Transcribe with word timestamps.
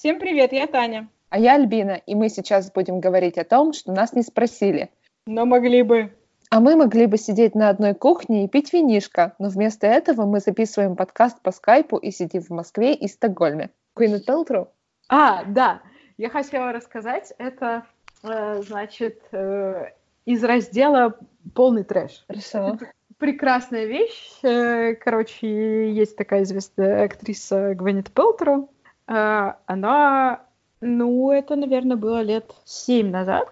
Всем 0.00 0.18
привет, 0.18 0.54
я 0.54 0.66
Таня. 0.66 1.10
А 1.28 1.38
я 1.38 1.56
Альбина, 1.56 2.00
и 2.06 2.14
мы 2.14 2.30
сейчас 2.30 2.72
будем 2.72 3.00
говорить 3.00 3.36
о 3.36 3.44
том, 3.44 3.74
что 3.74 3.92
нас 3.92 4.14
не 4.14 4.22
спросили. 4.22 4.88
Но 5.26 5.44
могли 5.44 5.82
бы. 5.82 6.10
А 6.48 6.60
мы 6.60 6.74
могли 6.74 7.04
бы 7.04 7.18
сидеть 7.18 7.54
на 7.54 7.68
одной 7.68 7.92
кухне 7.92 8.46
и 8.46 8.48
пить 8.48 8.72
винишко, 8.72 9.34
но 9.38 9.50
вместо 9.50 9.86
этого 9.86 10.24
мы 10.24 10.40
записываем 10.40 10.96
подкаст 10.96 11.42
по 11.42 11.52
скайпу 11.52 11.98
и 11.98 12.10
сидим 12.12 12.40
в 12.40 12.48
Москве 12.48 12.94
и 12.94 13.08
Стокгольме. 13.08 13.68
Gwyneth 13.94 14.24
Paltrow? 14.26 14.68
А, 15.10 15.44
да. 15.44 15.82
Я 16.16 16.30
хотела 16.30 16.72
рассказать, 16.72 17.34
это, 17.36 17.84
э, 18.22 18.62
значит, 18.62 19.20
э, 19.32 19.90
из 20.24 20.42
раздела 20.42 21.18
«Полный 21.54 21.84
трэш». 21.84 22.24
Хорошо. 22.26 22.78
Прекрасная 23.18 23.84
вещь. 23.84 24.32
Э, 24.44 24.94
короче, 24.94 25.92
есть 25.92 26.16
такая 26.16 26.44
известная 26.44 27.04
актриса 27.04 27.74
Гвенет 27.74 28.10
Пелтроу. 28.10 28.70
Э, 29.06 29.52
она, 29.66 30.40
ну, 30.80 31.30
это, 31.30 31.56
наверное, 31.56 31.96
было 31.96 32.22
лет 32.22 32.54
семь 32.64 33.10
назад. 33.10 33.48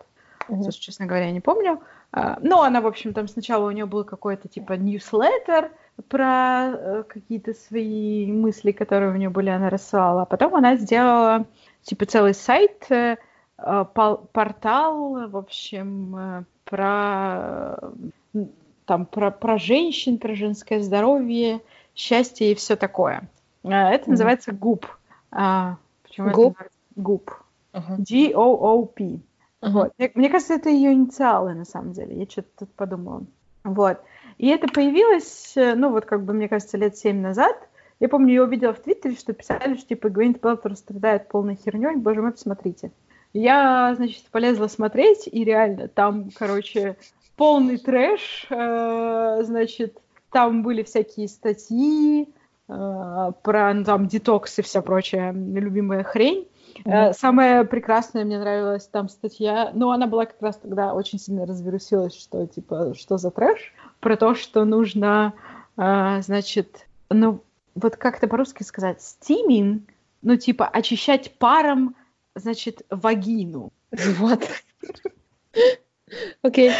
Мгм. 0.48 0.62
Слушай, 0.62 0.80
честно 0.80 1.06
говоря, 1.06 1.26
я 1.26 1.32
не 1.32 1.40
помню. 1.40 1.80
А, 2.12 2.38
Ну, 2.40 2.62
она, 2.62 2.80
в 2.80 2.86
общем, 2.86 3.12
там 3.12 3.28
сначала 3.28 3.66
у 3.66 3.70
нее 3.70 3.84
был 3.86 4.04
какой-то 4.04 4.48
типа 4.48 4.72
ньюслеттер 4.74 5.70
про 6.08 6.70
э, 6.72 7.02
какие-то 7.08 7.52
свои 7.54 8.30
мысли, 8.32 8.72
которые 8.72 9.12
у 9.12 9.16
нее 9.16 9.28
были, 9.28 9.50
она 9.50 9.68
рассылала. 9.68 10.22
А 10.22 10.26
потом 10.26 10.54
она 10.54 10.76
сделала 10.76 11.44
типа 11.82 12.06
целый 12.06 12.32
сайт, 12.34 12.86
э, 12.90 13.16
пол- 13.94 14.28
портал, 14.32 15.28
в 15.28 15.36
общем, 15.36 16.16
э, 16.16 16.44
про 16.64 17.76
там 18.86 19.04
про, 19.04 19.30
про 19.30 19.58
женщин, 19.58 20.16
про 20.16 20.34
женское 20.34 20.80
здоровье, 20.80 21.60
счастье 21.94 22.52
и 22.52 22.54
все 22.54 22.74
такое. 22.76 23.28
А, 23.64 23.90
Это 23.90 24.04
Мгм. 24.04 24.12
называется 24.12 24.52
ГУП. 24.52 24.86
А, 25.30 25.76
почему 26.02 26.28
это 26.28 26.36
ГУП? 26.36 26.46
называется 26.46 26.78
ГУП? 26.96 27.30
Ага. 27.72 27.96
G-O-O-P. 27.98 29.20
Ага. 29.60 29.72
Вот. 29.72 29.92
Мне, 29.98 30.10
мне 30.14 30.28
кажется, 30.28 30.54
это 30.54 30.68
ее 30.68 30.92
инициалы, 30.92 31.54
на 31.54 31.64
самом 31.64 31.92
деле. 31.92 32.16
Я 32.16 32.26
что-то 32.26 32.48
тут 32.60 32.70
подумала. 32.72 33.24
Вот. 33.64 34.00
И 34.38 34.48
это 34.48 34.68
появилось, 34.68 35.52
э, 35.56 35.74
ну, 35.74 35.90
вот 35.90 36.06
как 36.06 36.24
бы, 36.24 36.32
мне 36.32 36.48
кажется, 36.48 36.78
лет 36.78 36.96
семь 36.96 37.20
назад. 37.20 37.56
Я 38.00 38.08
помню, 38.08 38.34
я 38.34 38.44
увидела 38.44 38.72
в 38.72 38.80
Твиттере, 38.80 39.16
что 39.16 39.32
писали, 39.32 39.76
что, 39.76 39.88
типа, 39.88 40.08
Гвинет 40.08 40.40
Пелтер 40.40 40.76
страдает 40.76 41.28
полной 41.28 41.56
херней. 41.56 41.96
Боже 41.96 42.22
мой, 42.22 42.32
посмотрите. 42.32 42.92
Я, 43.32 43.94
значит, 43.96 44.24
полезла 44.30 44.68
смотреть, 44.68 45.28
и 45.30 45.44
реально 45.44 45.88
там, 45.88 46.30
короче, 46.34 46.96
полный 47.36 47.76
трэш. 47.76 48.46
э, 48.48 49.42
значит, 49.42 49.98
там 50.30 50.62
были 50.62 50.82
всякие 50.82 51.28
статьи 51.28 52.28
э, 52.68 53.32
про, 53.42 53.74
ну, 53.74 53.84
там, 53.84 54.06
детокс 54.06 54.58
и 54.58 54.62
вся 54.62 54.82
прочая 54.82 55.32
любимая 55.32 56.04
хрень. 56.04 56.48
Э, 56.84 57.12
Самое 57.12 57.64
прекрасное 57.64 58.24
мне 58.24 58.38
нравилась 58.38 58.86
там 58.86 59.08
статья, 59.08 59.70
ну, 59.74 59.90
она 59.90 60.06
была 60.06 60.26
как 60.26 60.40
раз 60.40 60.56
тогда 60.56 60.94
очень 60.94 61.18
сильно 61.18 61.46
развирусилась, 61.46 62.14
что, 62.14 62.46
типа, 62.46 62.94
что 62.94 63.18
за 63.18 63.30
трэш, 63.30 63.72
про 64.00 64.16
то, 64.16 64.34
что 64.34 64.64
нужно, 64.64 65.34
э, 65.76 66.20
значит, 66.22 66.86
ну, 67.10 67.42
вот 67.74 67.96
как 67.96 68.18
это 68.18 68.28
по-русски 68.28 68.62
сказать, 68.62 69.02
стиминг, 69.02 69.88
ну, 70.22 70.36
типа, 70.36 70.66
очищать 70.66 71.32
паром, 71.38 71.94
значит, 72.34 72.82
вагину. 72.90 73.72
Вот. 74.18 74.46
Окей. 76.42 76.72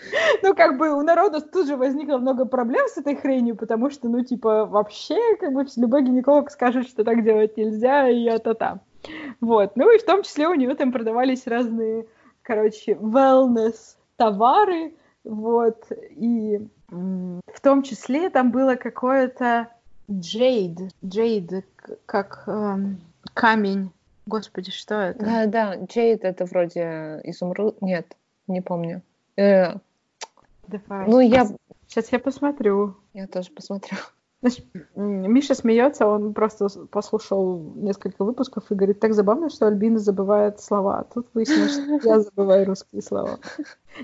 Ну, 0.42 0.54
как 0.54 0.78
бы 0.78 0.90
у 0.90 1.02
народа 1.02 1.40
тут 1.40 1.66
же 1.66 1.76
возникло 1.76 2.18
много 2.18 2.44
проблем 2.44 2.86
с 2.88 2.96
этой 2.96 3.16
хренью, 3.16 3.56
потому 3.56 3.90
что, 3.90 4.08
ну, 4.08 4.24
типа, 4.24 4.64
вообще, 4.66 5.18
как 5.40 5.52
бы, 5.52 5.66
любой 5.76 6.02
гинеколог 6.02 6.50
скажет, 6.50 6.88
что 6.88 7.04
так 7.04 7.24
делать 7.24 7.56
нельзя, 7.56 8.08
и 8.08 8.24
это-то. 8.24 8.80
Вот. 9.40 9.76
Ну, 9.76 9.94
и 9.94 9.98
в 9.98 10.04
том 10.04 10.22
числе 10.22 10.48
у 10.48 10.54
нее 10.54 10.74
там 10.74 10.92
продавались 10.92 11.46
разные, 11.46 12.06
короче, 12.42 12.92
wellness 12.92 13.96
товары, 14.16 14.94
вот, 15.24 15.86
и 16.10 16.66
в 16.90 17.60
том 17.62 17.82
числе 17.82 18.30
там 18.30 18.50
было 18.50 18.76
какое-то 18.76 19.68
jade, 20.08 20.90
к- 21.76 21.98
как 22.06 22.44
эм, 22.46 23.00
камень. 23.34 23.90
Господи, 24.26 24.70
что 24.70 24.94
это? 24.94 25.24
Да, 25.24 25.46
да, 25.46 25.74
Джейд 25.76 26.24
это 26.24 26.44
вроде 26.44 27.20
изумруд. 27.24 27.80
Нет, 27.80 28.16
не 28.46 28.60
помню. 28.60 29.02
Э, 29.36 29.74
Давай. 30.68 31.08
ну, 31.08 31.20
я, 31.20 31.48
Сейчас 31.86 32.12
я 32.12 32.18
посмотрю. 32.18 32.96
я 33.14 33.26
тоже 33.26 33.50
посмотрю. 33.50 33.96
Значит, 34.40 34.66
Миша 34.94 35.54
смеется, 35.54 36.06
он 36.06 36.32
просто 36.32 36.68
послушал 36.90 37.72
несколько 37.74 38.24
выпусков 38.24 38.70
и 38.70 38.74
говорит, 38.74 39.00
так 39.00 39.12
забавно, 39.14 39.48
что 39.48 39.66
Альбина 39.66 39.98
забывает 39.98 40.60
слова. 40.60 41.00
А 41.00 41.04
Тут 41.04 41.28
выяснилось, 41.34 41.72
что 41.72 42.08
я 42.08 42.20
забываю 42.20 42.66
русские 42.66 43.02
слова. 43.02 43.40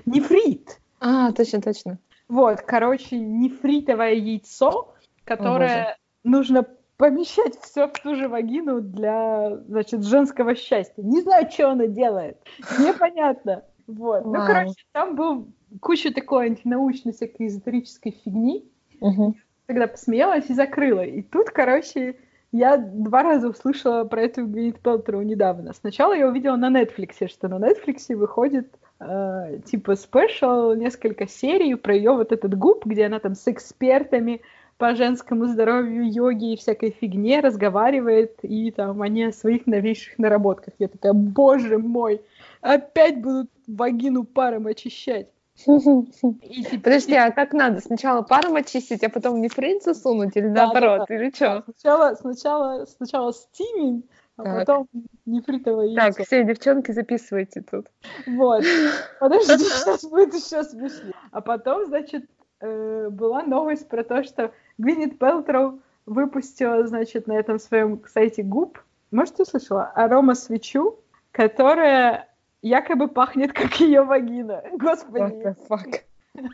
Нефрит. 0.05 0.81
А, 0.99 1.31
точно, 1.31 1.61
точно. 1.61 1.99
Вот, 2.27 2.61
короче, 2.61 3.17
нефритовое 3.17 4.13
яйцо, 4.13 4.93
которое 5.23 5.97
нужно 6.23 6.65
помещать 6.97 7.57
все 7.61 7.87
в 7.87 7.93
ту 7.93 8.15
же 8.15 8.27
вагину 8.27 8.81
для, 8.81 9.57
значит, 9.67 10.03
женского 10.03 10.55
счастья. 10.55 11.01
Не 11.01 11.21
знаю, 11.21 11.49
что 11.49 11.71
она 11.71 11.87
делает. 11.87 12.37
Непонятно. 12.79 13.63
Вот. 13.87 14.25
Ну, 14.25 14.31
Вау. 14.31 14.47
короче, 14.47 14.83
там 14.91 15.15
был 15.15 15.47
куча 15.79 16.13
такой 16.13 16.47
антинаучной 16.47 17.13
всякой 17.13 17.47
эзотерической 17.47 18.15
фигни. 18.23 18.65
Мгм. 19.01 19.35
тогда 19.65 19.87
посмеялась 19.87 20.49
и 20.49 20.53
закрыла. 20.53 21.01
И 21.01 21.21
тут, 21.21 21.49
короче, 21.49 22.15
я 22.51 22.77
два 22.77 23.23
раза 23.23 23.49
услышала 23.49 24.03
про 24.05 24.21
эту 24.21 24.45
Гвинет 24.45 24.79
Пелтроу 24.79 25.21
недавно. 25.21 25.73
Сначала 25.73 26.13
я 26.13 26.27
увидела 26.27 26.55
на 26.55 26.69
Netflix, 26.69 27.27
что 27.27 27.47
на 27.47 27.55
Netflix 27.55 28.15
выходит 28.15 28.73
э, 28.99 29.59
типа 29.65 29.95
спешл, 29.95 30.73
несколько 30.73 31.27
серий 31.27 31.75
про 31.75 31.95
ее 31.95 32.11
вот 32.11 32.31
этот 32.31 32.57
губ, 32.57 32.85
где 32.85 33.07
она 33.07 33.19
там 33.19 33.35
с 33.35 33.47
экспертами 33.47 34.41
по 34.77 34.95
женскому 34.95 35.47
здоровью, 35.47 36.11
йоге 36.11 36.53
и 36.53 36.57
всякой 36.57 36.91
фигне 36.91 37.39
разговаривает, 37.39 38.37
и 38.43 38.71
там 38.71 39.01
они 39.01 39.25
о 39.25 39.31
своих 39.31 39.67
новейших 39.67 40.17
наработках. 40.17 40.73
Я 40.79 40.89
такая, 40.89 41.13
боже 41.13 41.77
мой, 41.77 42.21
опять 42.61 43.21
будут 43.21 43.49
вагину 43.67 44.23
паром 44.25 44.67
очищать. 44.67 45.27
Типа, 45.55 46.83
Подожди, 46.83 47.15
а 47.15 47.31
как 47.31 47.53
надо? 47.53 47.79
Сначала 47.79 48.21
паром 48.21 48.55
очистить, 48.55 49.03
а 49.03 49.09
потом 49.09 49.41
нефрит 49.41 49.83
засунуть 49.83 50.35
или 50.35 50.47
Да, 50.49 50.65
наоборот, 50.65 51.05
да, 51.07 51.15
или 51.15 51.31
что? 51.33 51.63
Сначала, 51.65 52.15
сначала, 52.15 52.85
сначала 52.85 53.33
стиминг, 53.33 54.05
а 54.37 54.43
Так. 54.43 54.59
потом 54.59 54.87
нефритовое 55.25 55.95
Так, 55.95 56.05
яйцо. 56.17 56.23
все, 56.23 56.43
девчонки, 56.43 56.91
записывайте 56.91 57.61
тут. 57.61 57.87
Вот. 58.27 58.63
Подожди, 59.19 59.57
сейчас 59.63 60.03
будет 60.03 60.33
еще 60.33 60.63
смешнее. 60.63 61.13
А 61.31 61.39
потом, 61.41 61.85
значит, 61.85 62.25
э, 62.59 63.07
была 63.09 63.43
новость 63.43 63.87
про 63.87 64.03
то, 64.03 64.23
что 64.23 64.51
Гвинет 64.77 65.17
Пелтроу 65.17 65.79
выпустила, 66.05 66.85
значит, 66.85 67.27
на 67.27 67.33
этом 67.33 67.59
своем 67.59 68.01
сайте 68.13 68.43
губ, 68.43 68.79
может, 69.11 69.35
ты 69.37 69.45
слышала, 69.45 69.91
арома-свечу, 69.95 70.99
которая 71.31 72.27
якобы 72.69 73.07
пахнет, 73.07 73.53
как 73.53 73.79
ее 73.79 74.03
вагина. 74.03 74.63
What 74.71 74.77
Господи, 74.77 75.55
fuck? 75.69 76.01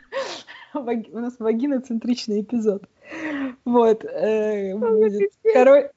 Ваги- 0.73 1.09
У 1.11 1.19
нас 1.19 1.38
вагиноцентричный 1.39 2.41
эпизод. 2.41 2.83
Вот. 3.66 4.05
э, 4.05 4.73
Ну, 4.75 4.97
будет. 4.97 5.31
Коро- 5.55 5.89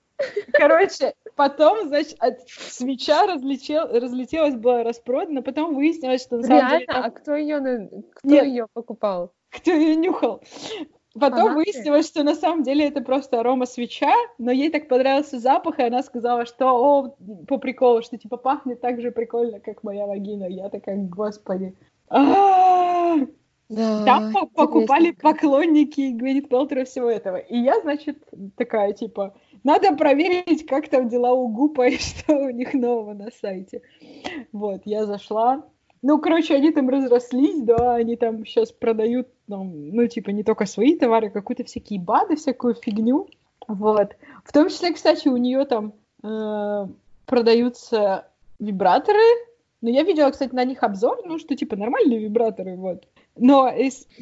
Короче, 0.52 1.14
потом, 1.36 1.88
значит, 1.88 2.16
от- 2.20 2.48
свеча 2.48 3.26
разлетел- 3.26 3.88
разлетелась, 3.98 4.54
была 4.54 4.82
распродана, 4.84 5.42
потом 5.42 5.74
выяснилось, 5.74 6.22
что 6.22 6.36
на 6.38 6.42
самом 6.44 6.68
деле 6.68 6.78
Реально? 6.86 6.86
там- 6.94 7.04
А 7.04 7.10
кто 7.10 7.34
ее, 7.36 7.58
кто 8.14 8.28
Нет. 8.28 8.46
ее 8.46 8.66
покупал? 8.72 9.32
кто 9.50 9.70
ее 9.72 9.94
нюхал. 9.96 10.42
Потом 11.18 11.48
Фанаты? 11.50 11.54
выяснилось, 11.54 12.08
что 12.08 12.24
на 12.24 12.34
самом 12.34 12.64
деле 12.64 12.88
это 12.88 13.00
просто 13.00 13.38
арома 13.38 13.66
свеча, 13.66 14.12
но 14.38 14.50
ей 14.50 14.70
так 14.70 14.88
понравился 14.88 15.38
запах, 15.38 15.78
и 15.78 15.84
она 15.84 16.02
сказала, 16.02 16.44
что 16.44 16.66
о, 16.66 17.16
по 17.46 17.58
приколу, 17.58 18.02
что 18.02 18.18
типа 18.18 18.36
пахнет 18.36 18.80
так 18.80 19.00
же 19.00 19.12
прикольно, 19.12 19.60
как 19.60 19.84
моя 19.84 20.06
вагина. 20.06 20.44
Я 20.44 20.68
такая, 20.70 20.96
господи. 20.96 21.74
А-а-а! 22.08 23.26
Да, 23.68 24.04
Там 24.04 24.32
по- 24.32 24.46
покупали 24.46 25.12
поклонники 25.12 26.12
Гвинет 26.12 26.48
Пелтера 26.48 26.84
всего 26.84 27.08
этого. 27.08 27.36
И 27.36 27.56
я, 27.56 27.80
значит, 27.80 28.18
такая, 28.56 28.92
типа, 28.92 29.34
надо 29.62 29.96
проверить, 29.96 30.66
как 30.66 30.88
там 30.88 31.08
дела 31.08 31.32
у 31.32 31.48
Гупа 31.48 31.88
и 31.88 31.96
что 31.98 32.34
у 32.36 32.50
них 32.50 32.74
нового 32.74 33.14
на 33.14 33.30
сайте. 33.40 33.80
Вот, 34.52 34.82
я 34.84 35.06
зашла. 35.06 35.64
Ну, 36.06 36.18
короче, 36.18 36.54
они 36.54 36.70
там 36.70 36.90
разрослись, 36.90 37.62
да, 37.62 37.94
они 37.94 38.16
там 38.16 38.44
сейчас 38.44 38.70
продают, 38.70 39.26
там, 39.48 39.88
ну, 39.88 40.06
типа, 40.06 40.28
не 40.30 40.42
только 40.44 40.66
свои 40.66 40.98
товары, 40.98 41.28
а 41.28 41.30
какую-то 41.30 41.64
всякие 41.64 41.98
БАДы, 41.98 42.36
всякую 42.36 42.74
фигню. 42.74 43.26
Вот. 43.68 44.14
В 44.44 44.52
том 44.52 44.68
числе, 44.68 44.92
кстати, 44.92 45.28
у 45.28 45.38
нее 45.38 45.64
там 45.64 45.94
э, 46.22 46.88
продаются 47.24 48.28
вибраторы, 48.58 49.24
но 49.80 49.88
я 49.88 50.02
видела, 50.02 50.30
кстати, 50.30 50.54
на 50.54 50.66
них 50.66 50.82
обзор, 50.82 51.22
ну, 51.24 51.38
что, 51.38 51.56
типа, 51.56 51.74
нормальные 51.76 52.18
вибраторы, 52.18 52.76
вот. 52.76 53.08
Но, 53.38 53.72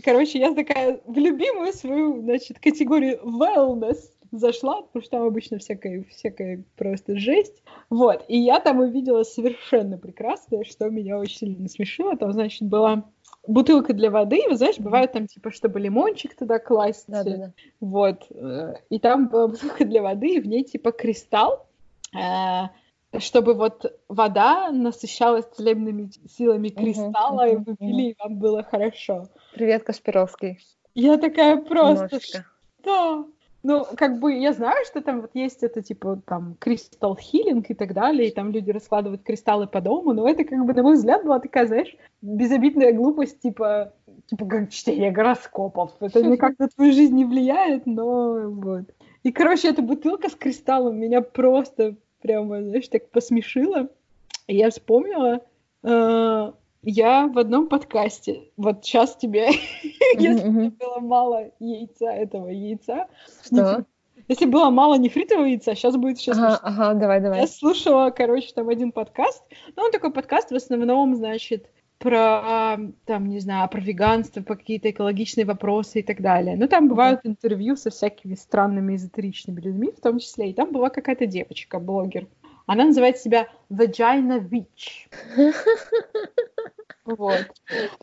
короче, 0.04 0.38
я 0.38 0.54
такая 0.54 1.00
в 1.04 1.18
любимую 1.18 1.72
свою, 1.72 2.22
значит, 2.22 2.60
категорию 2.60 3.18
wellness 3.24 3.98
зашла, 4.32 4.82
потому 4.82 5.02
что 5.02 5.10
там 5.18 5.22
обычно 5.26 5.58
всякая, 5.58 6.04
всякая 6.10 6.64
просто 6.76 7.16
жесть. 7.16 7.62
Вот, 7.90 8.24
и 8.28 8.38
я 8.38 8.58
там 8.60 8.80
увидела 8.80 9.22
совершенно 9.22 9.98
прекрасное, 9.98 10.64
что 10.64 10.88
меня 10.88 11.18
очень 11.18 11.36
сильно 11.36 11.62
насмешило. 11.62 12.16
Там, 12.16 12.32
значит, 12.32 12.62
была 12.62 13.04
бутылка 13.46 13.92
для 13.92 14.10
воды, 14.10 14.40
вы 14.48 14.56
знаешь, 14.56 14.78
бывает 14.78 15.12
там 15.12 15.26
типа, 15.26 15.50
чтобы 15.50 15.80
лимончик 15.80 16.34
туда 16.36 16.58
класть. 16.58 17.04
Да, 17.08 17.24
да, 17.24 17.36
да. 17.36 17.52
Вот. 17.80 18.26
э, 18.30 18.74
И 18.90 18.98
там 18.98 19.28
была 19.28 19.48
бутылка 19.48 19.84
для 19.84 20.02
воды, 20.02 20.34
и 20.36 20.40
в 20.40 20.46
ней 20.46 20.64
типа 20.64 20.92
кристалл, 20.92 21.66
э, 22.14 22.62
чтобы 23.18 23.54
вот 23.54 23.98
вода 24.08 24.70
насыщалась 24.70 25.44
целебными 25.56 26.10
силами 26.28 26.68
кристалла, 26.68 27.48
и 27.48 27.56
вы 27.56 27.76
пили, 27.76 28.02
и 28.10 28.16
вам 28.18 28.38
было 28.38 28.62
хорошо. 28.62 29.28
Привет, 29.54 29.82
Кашпировский. 29.84 30.58
Я 30.94 31.18
такая 31.18 31.56
просто, 31.56 32.04
Немножечко. 32.04 32.46
что? 32.80 33.26
Ну, 33.62 33.86
как 33.96 34.18
бы 34.18 34.34
я 34.34 34.52
знаю, 34.52 34.84
что 34.84 35.02
там 35.02 35.20
вот 35.20 35.30
есть 35.34 35.62
это 35.62 35.82
типа 35.82 36.20
там 36.26 36.56
кристалл 36.58 37.16
хилинг 37.16 37.70
и 37.70 37.74
так 37.74 37.94
далее, 37.94 38.28
и 38.28 38.34
там 38.34 38.50
люди 38.50 38.70
раскладывают 38.70 39.22
кристаллы 39.22 39.68
по 39.68 39.80
дому, 39.80 40.12
но 40.12 40.28
это 40.28 40.44
как 40.44 40.64
бы, 40.64 40.74
на 40.74 40.82
мой 40.82 40.94
взгляд, 40.94 41.24
была 41.24 41.38
такая, 41.38 41.66
знаешь, 41.66 41.94
безобидная 42.22 42.92
глупость, 42.92 43.40
типа, 43.40 43.92
типа 44.26 44.46
как 44.46 44.70
чтение 44.70 45.12
гороскопов. 45.12 45.92
Это 46.00 46.22
никак 46.26 46.58
на 46.58 46.68
твою 46.68 46.92
жизнь 46.92 47.14
не 47.14 47.24
влияет, 47.24 47.86
но 47.86 48.50
вот. 48.50 48.86
И, 49.22 49.30
короче, 49.30 49.68
эта 49.68 49.82
бутылка 49.82 50.28
с 50.28 50.34
кристаллом 50.34 50.98
меня 50.98 51.20
просто 51.20 51.94
прямо, 52.20 52.62
знаешь, 52.62 52.88
так 52.88 53.10
посмешила. 53.10 53.88
И 54.48 54.56
я 54.56 54.70
вспомнила, 54.70 55.40
э, 55.84 56.52
я 56.82 57.26
в 57.28 57.38
одном 57.38 57.68
подкасте, 57.68 58.48
вот 58.56 58.84
сейчас 58.84 59.16
тебе, 59.16 59.48
если 60.18 60.48
мгм. 60.48 60.70
было 60.70 60.98
мало 61.00 61.50
яйца, 61.60 62.10
этого 62.10 62.48
яйца, 62.48 63.06
Что? 63.44 63.84
если 64.28 64.46
было 64.46 64.70
мало 64.70 64.96
нефритового 64.96 65.46
яйца, 65.46 65.74
сейчас 65.74 65.96
будет 65.96 66.18
сейчас 66.18 66.38
Ага, 66.38 66.60
ага, 66.62 66.94
давай, 66.94 67.18
я 67.18 67.22
давай. 67.22 67.48
слушала, 67.48 68.10
короче, 68.10 68.52
там 68.54 68.68
один 68.68 68.92
подкаст. 68.92 69.42
Ну, 69.76 69.84
он 69.84 69.92
такой 69.92 70.12
подкаст 70.12 70.50
в 70.50 70.54
основном, 70.54 71.14
значит, 71.14 71.68
про, 72.02 72.78
там, 73.04 73.28
не 73.28 73.38
знаю, 73.38 73.68
про 73.68 73.80
веганство, 73.80 74.42
про 74.42 74.56
какие-то 74.56 74.90
экологичные 74.90 75.46
вопросы 75.46 76.00
и 76.00 76.02
так 76.02 76.20
далее. 76.20 76.56
Ну, 76.56 76.66
там 76.66 76.88
бывают 76.88 77.20
интервью 77.22 77.76
со 77.76 77.90
всякими 77.90 78.34
странными 78.34 78.96
эзотеричными 78.96 79.60
людьми, 79.60 79.92
в 79.96 80.00
том 80.00 80.18
числе. 80.18 80.50
И 80.50 80.52
там 80.52 80.72
была 80.72 80.90
какая-то 80.90 81.26
девочка, 81.26 81.78
блогер. 81.78 82.26
Она 82.66 82.84
называет 82.84 83.18
себя 83.18 83.48
Vagina 83.70 84.40
Witch. 84.40 85.08
Вот. 87.04 87.46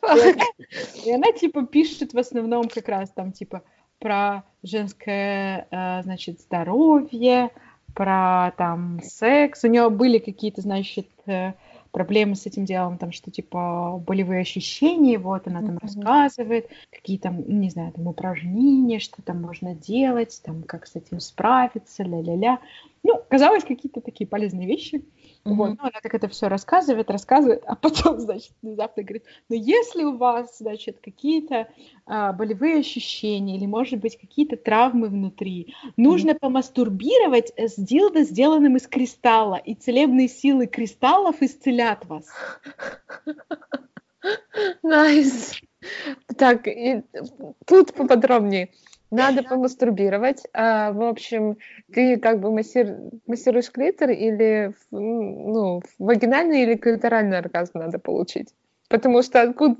И 1.06 1.12
она, 1.12 1.32
типа, 1.32 1.66
пишет 1.66 2.14
в 2.14 2.18
основном 2.18 2.68
как 2.68 2.90
раз 2.90 3.10
там, 3.12 3.32
типа, 3.32 3.64
про 4.00 4.44
женское, 4.64 5.68
э, 5.72 6.04
значит, 6.04 6.42
здоровье, 6.42 7.52
про 7.94 8.54
там 8.58 9.00
секс. 9.04 9.64
У 9.64 9.68
нее 9.68 9.90
были 9.90 10.20
какие-то, 10.20 10.62
значит, 10.62 11.08
э, 11.26 11.54
проблемы 11.92 12.36
с 12.36 12.46
этим 12.46 12.66
делом, 12.66 12.98
там, 12.98 13.12
что, 13.12 13.32
типа, 13.32 14.02
болевые 14.06 14.42
ощущения, 14.42 15.18
вот 15.18 15.48
она 15.48 15.62
там 15.64 15.78
Мгм. 15.82 15.82
рассказывает, 15.82 16.70
какие 16.92 17.18
там, 17.18 17.42
не 17.62 17.70
знаю, 17.70 17.92
там, 17.94 18.08
упражнения, 18.08 19.00
что 19.00 19.22
там 19.22 19.42
можно 19.42 19.76
делать, 19.76 20.42
там, 20.46 20.64
как 20.64 20.88
с 20.88 20.96
этим 20.96 21.20
справиться, 21.20 22.04
ля-ля-ля. 22.04 22.60
Ну, 23.04 23.22
казалось, 23.30 23.64
какие-то 23.64 24.02
такие 24.02 24.28
полезные 24.28 24.68
вещи. 24.68 25.04
Вот, 25.46 25.70
Мгм. 25.70 25.78
ну, 25.82 25.90
она 25.90 26.00
так 26.04 26.14
это 26.14 26.28
все 26.28 26.48
рассказывает, 26.48 27.10
рассказывает, 27.10 27.64
а 27.66 27.76
потом, 27.76 28.20
значит, 28.20 28.52
внезапно 28.62 29.04
говорит, 29.04 29.24
ну, 29.48 29.56
если 29.56 30.04
у 30.04 30.18
вас, 30.18 30.58
значит, 30.58 31.00
какие-то 31.02 31.70
а, 32.06 32.34
болевые 32.34 32.80
ощущения 32.80 33.56
или, 33.56 33.66
может 33.66 34.00
быть, 34.00 34.20
какие-то 34.20 34.58
травмы 34.58 35.08
внутри, 35.08 35.74
нужно 35.96 36.36
помастурбировать 36.36 37.54
с 37.58 37.76
дилдо, 37.76 38.24
сделанным 38.24 38.76
из 38.76 38.88
кристалла, 38.88 39.56
и 39.56 39.76
целебные 39.76 40.28
силы 40.28 40.68
кристаллов 40.68 41.42
исцелят 41.42 42.06
вас. 42.06 42.26
Nice. 44.84 45.54
Так, 46.38 46.68
и 46.68 47.04
тут 47.66 47.94
поподробнее. 47.94 48.72
Надо 49.12 49.44
помастурбировать. 49.44 50.44
А, 50.54 50.92
в 50.92 51.02
общем, 51.02 51.58
ты 51.92 52.18
как 52.18 52.40
бы 52.40 52.52
массир- 52.52 53.12
массируешь 53.26 53.72
клитор 53.72 54.12
или 54.12 54.74
ну, 54.92 55.82
вагинальный 55.98 56.64
или 56.64 56.76
клиторальный 56.76 57.40
оргазм 57.40 57.80
надо 57.80 58.00
получить? 58.00 58.54
Потому 58.88 59.22
что 59.22 59.42
откуда, 59.42 59.78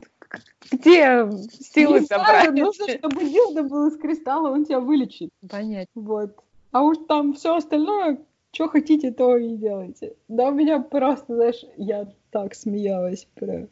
где 0.72 1.30
силы 1.52 2.02
собрать? 2.02 2.52
нужно, 2.52 2.88
чтобы 2.88 3.24
дилдо 3.26 3.64
был 3.64 3.88
из 3.88 3.98
кристалла, 3.98 4.50
он 4.50 4.66
тебя 4.66 4.80
вылечит. 4.80 5.30
Понять. 5.50 5.88
Вот. 5.96 6.36
А 6.72 6.84
уж 6.84 6.98
там 7.08 7.34
все 7.34 7.56
остальное, 7.56 8.20
что 8.52 8.68
хотите, 8.68 9.12
то 9.12 9.38
и 9.38 9.56
делайте. 9.56 10.14
Да 10.28 10.50
у 10.50 10.54
меня 10.54 10.80
просто, 10.80 11.36
знаешь, 11.36 11.64
я 11.78 12.08
так 12.32 12.56
смеялась 12.56 13.28
про... 13.36 13.68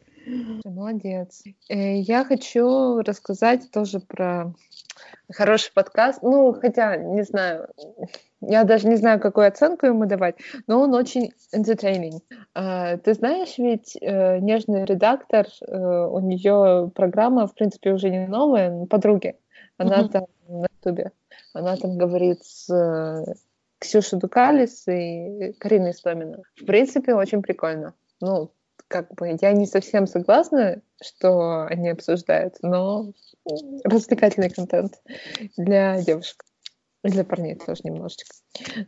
Молодец. 0.64 1.42
Э, 1.68 1.96
Я 1.98 2.24
хочу 2.24 3.00
рассказать 3.00 3.70
тоже 3.70 4.00
про 4.00 4.52
хороший 5.32 5.72
подкаст. 5.72 6.22
Ну, 6.22 6.52
хотя, 6.52 6.96
не 6.96 7.22
знаю, 7.22 7.68
я 8.40 8.64
даже 8.64 8.88
не 8.88 8.96
знаю, 8.96 9.20
какую 9.20 9.46
оценку 9.48 9.86
ему 9.86 10.06
давать, 10.06 10.36
но 10.66 10.80
он 10.80 10.94
очень 10.94 11.32
entertaining. 11.54 12.20
А, 12.54 12.96
Ты 12.98 13.14
знаешь, 13.14 13.58
ведь 13.58 13.96
э, 14.00 14.38
нежный 14.38 14.84
редактор, 14.84 15.46
э, 15.66 15.76
у 15.76 16.18
нее 16.20 16.90
программа, 16.94 17.46
в 17.46 17.54
принципе, 17.54 17.92
уже 17.92 18.10
не 18.10 18.26
новая, 18.26 18.70
но 18.70 18.86
подруги. 18.86 19.36
Она 19.76 19.98
Мгм. 20.02 20.08
там 20.10 20.26
на 20.48 20.66
ютубе. 20.66 21.12
Она 21.54 21.76
там 21.76 21.96
говорит 21.96 22.44
с 22.44 23.24
Ксюшей 23.78 24.18
Дукалис 24.18 24.86
и 24.88 25.52
Кариной 25.58 25.92
Истомина. 25.92 26.42
В 26.56 26.64
принципе, 26.66 27.14
очень 27.14 27.42
прикольно. 27.42 27.94
Ну, 28.20 28.50
как 28.88 29.14
бы 29.14 29.36
я 29.40 29.52
не 29.52 29.66
совсем 29.66 30.06
согласна, 30.06 30.80
что 31.00 31.66
они 31.66 31.90
обсуждают, 31.90 32.56
но 32.62 33.12
развлекательный 33.84 34.50
контент 34.50 35.00
для 35.56 36.02
девушек. 36.02 36.44
Для 37.04 37.24
парней 37.24 37.54
тоже 37.54 37.82
немножечко. 37.84 38.34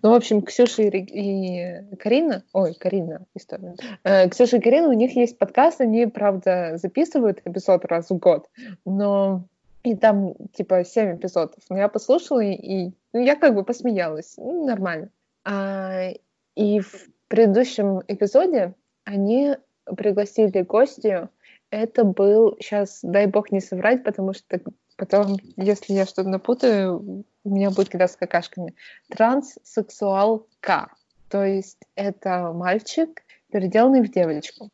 Ну, 0.03 0.11
в 0.11 0.15
общем, 0.15 0.43
Ксюша 0.43 0.83
и, 0.83 0.99
и 0.99 1.97
Карина, 1.97 2.43
ой, 2.53 2.75
Карина, 2.75 3.25
история. 3.37 3.77
Э, 4.03 4.29
Ксюша 4.29 4.57
и 4.57 4.61
Карина, 4.61 4.89
у 4.89 4.93
них 4.93 5.15
есть 5.15 5.39
подкаст, 5.39 5.81
они, 5.81 6.07
правда, 6.07 6.73
записывают 6.77 7.41
эпизод 7.45 7.85
раз 7.85 8.11
в 8.11 8.19
год, 8.19 8.49
но 8.85 9.45
и 9.85 9.95
там, 9.95 10.35
типа, 10.53 10.85
7 10.85 11.17
эпизодов. 11.17 11.63
Но 11.69 11.79
я 11.79 11.89
послушала, 11.89 12.41
и, 12.41 12.53
и, 12.53 12.93
ну, 13.13 13.21
я 13.21 13.37
как 13.37 13.55
бы 13.55 13.65
посмеялась. 13.65 14.35
Ну, 14.37 14.67
нормально. 14.67 15.11
А, 15.45 16.11
и 16.57 16.81
в 16.81 17.09
предыдущем 17.29 18.03
эпизоде 18.09 18.75
они 19.05 19.57
пригласили 19.97 20.63
гостью. 20.63 21.31
Это 21.71 22.05
был, 22.05 22.57
сейчас, 22.61 23.01
дай 23.03 23.27
бог 23.27 23.53
не 23.53 23.61
соврать, 23.61 24.03
потому 24.03 24.33
что 24.35 24.61
потом, 24.97 25.37
если 25.57 25.95
я 25.95 26.05
что-то 26.05 26.29
напутаю, 26.29 27.25
у 27.45 27.49
меня 27.49 27.71
будет 27.71 27.89
кидаться 27.89 28.19
какашками. 28.19 28.75
Транссексуалка. 29.09 30.89
То 31.29 31.45
есть 31.45 31.79
это 31.95 32.53
мальчик, 32.53 33.23
переделанный 33.53 34.03
в 34.03 34.11
девочку. 34.11 34.69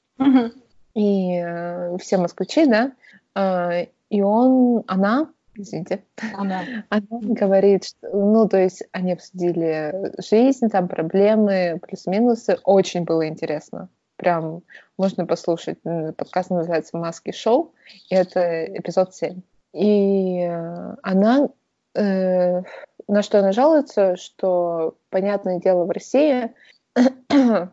И 0.94 1.36
э, 1.36 1.98
все 1.98 2.16
москвичи, 2.16 2.64
да, 2.64 2.92
э, 3.34 3.88
и 4.08 4.22
он, 4.22 4.82
она, 4.86 5.28
извините, 5.54 6.04
Она. 6.34 6.62
она 6.88 7.06
говорит, 7.10 7.84
что, 7.84 8.08
ну, 8.12 8.48
то 8.48 8.56
есть 8.58 8.84
они 8.92 9.12
обсудили 9.12 10.12
жизнь, 10.22 10.68
там 10.68 10.88
проблемы, 10.88 11.78
плюс-минусы. 11.82 12.58
Очень 12.64 13.04
было 13.04 13.28
интересно. 13.28 13.88
Прям 14.16 14.62
можно 14.96 15.26
послушать. 15.26 15.78
М, 15.84 16.14
Подкаст 16.14 16.50
называется 16.50 16.96
«Маски 16.96 17.32
шоу», 17.32 17.74
и 18.08 18.14
это 18.14 18.64
эпизод 18.64 19.14
7. 19.14 19.42
И 19.72 20.40
э, 20.40 20.94
она, 21.02 21.48
э, 21.94 22.62
на 23.08 23.22
что 23.22 23.38
она 23.40 23.52
жалуется, 23.52 24.16
что, 24.16 24.96
понятное 25.10 25.60
дело, 25.60 25.84
в 25.84 25.90
России 25.90 26.52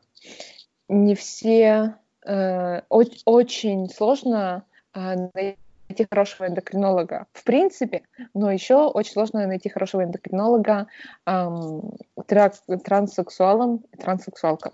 не 0.89 1.15
все... 1.15 1.95
э, 2.25 2.81
оч- 2.89 3.21
очень 3.25 3.89
сложно 3.89 4.63
э, 4.93 5.15
найти 5.33 6.07
хорошего 6.09 6.47
эндокринолога 6.47 7.27
в 7.33 7.43
принципе, 7.43 8.03
но 8.33 8.51
еще 8.51 8.87
очень 8.87 9.13
сложно 9.13 9.47
найти 9.47 9.69
хорошего 9.69 10.03
эндокринолога 10.03 10.87
эм, 11.25 11.93
тра- 12.25 12.51
транссексуалам 12.83 13.83
и 13.93 13.97
транссексуалкам. 13.97 14.73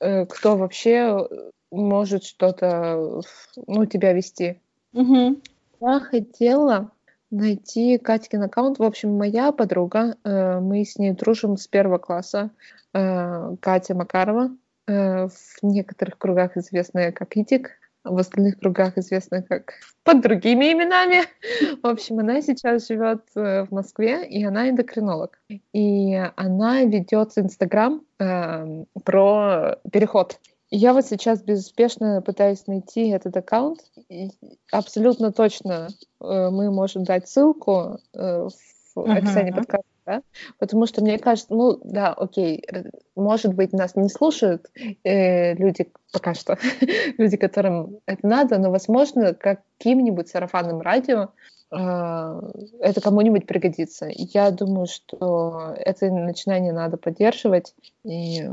Э, 0.00 0.26
кто 0.26 0.56
вообще 0.56 1.26
может 1.70 2.24
что-то, 2.24 3.22
ну, 3.66 3.86
тебя 3.86 4.12
вести. 4.12 4.60
Мгм. 4.92 5.42
Я 5.80 6.00
хотела 6.00 6.90
найти 7.30 7.98
Катькин 7.98 8.42
аккаунт. 8.44 8.78
В 8.78 8.82
общем, 8.82 9.16
моя 9.16 9.52
подруга, 9.52 10.16
э, 10.24 10.60
мы 10.60 10.84
с 10.84 10.96
ней 10.98 11.12
дружим 11.12 11.56
с 11.56 11.66
первого 11.66 11.98
класса, 11.98 12.50
э, 12.94 13.56
Катя 13.60 13.94
Макарова, 13.94 14.50
э, 14.86 15.28
в 15.28 15.62
некоторых 15.62 16.18
кругах 16.18 16.56
известная 16.56 17.12
как 17.12 17.36
Итик. 17.36 17.72
В 18.08 18.18
остальных 18.18 18.58
кругах 18.58 18.98
известна 18.98 19.42
как 19.42 19.72
под 20.04 20.22
другими 20.22 20.72
именами. 20.72 21.22
В 21.82 21.86
общем, 21.86 22.18
она 22.18 22.40
сейчас 22.42 22.88
живет 22.88 23.22
э, 23.34 23.64
в 23.64 23.70
Москве, 23.70 24.26
и 24.26 24.44
она 24.44 24.68
эндокринолог. 24.68 25.38
И 25.72 26.14
она 26.36 26.82
ведет 26.84 27.32
Инстаграм 27.36 28.02
э, 28.18 28.84
про 29.04 29.76
переход. 29.90 30.38
Я 30.70 30.92
вот 30.92 31.06
сейчас 31.06 31.42
безуспешно 31.42 32.20
пытаюсь 32.20 32.66
найти 32.66 33.08
этот 33.08 33.36
аккаунт. 33.36 33.80
И 34.08 34.30
абсолютно 34.70 35.32
точно 35.32 35.88
э, 36.20 36.50
мы 36.50 36.70
можем 36.70 37.04
дать 37.04 37.28
ссылку 37.28 37.98
э, 38.14 38.48
в 38.94 39.10
описании 39.10 39.52
uh-huh. 39.52 39.56
подкаста 39.56 39.97
да? 40.08 40.22
Потому 40.58 40.86
что 40.86 41.02
мне 41.02 41.18
кажется, 41.18 41.52
ну 41.52 41.78
да, 41.84 42.12
окей, 42.12 42.64
может 43.14 43.54
быть, 43.54 43.72
нас 43.72 43.94
не 43.94 44.08
слушают 44.08 44.66
э, 45.04 45.54
люди 45.54 45.92
пока 46.12 46.34
что, 46.34 46.56
люди, 47.18 47.36
которым 47.36 47.98
это 48.06 48.26
надо, 48.26 48.58
но, 48.58 48.70
возможно, 48.70 49.34
каким-нибудь 49.34 50.28
сарафанным 50.28 50.80
радио 50.80 51.28
э, 51.70 52.40
это 52.80 53.00
кому-нибудь 53.02 53.46
пригодится. 53.46 54.08
Я 54.10 54.50
думаю, 54.50 54.86
что 54.86 55.74
это 55.76 56.10
начинание 56.10 56.72
надо 56.72 56.96
поддерживать, 56.96 57.74
и 58.04 58.48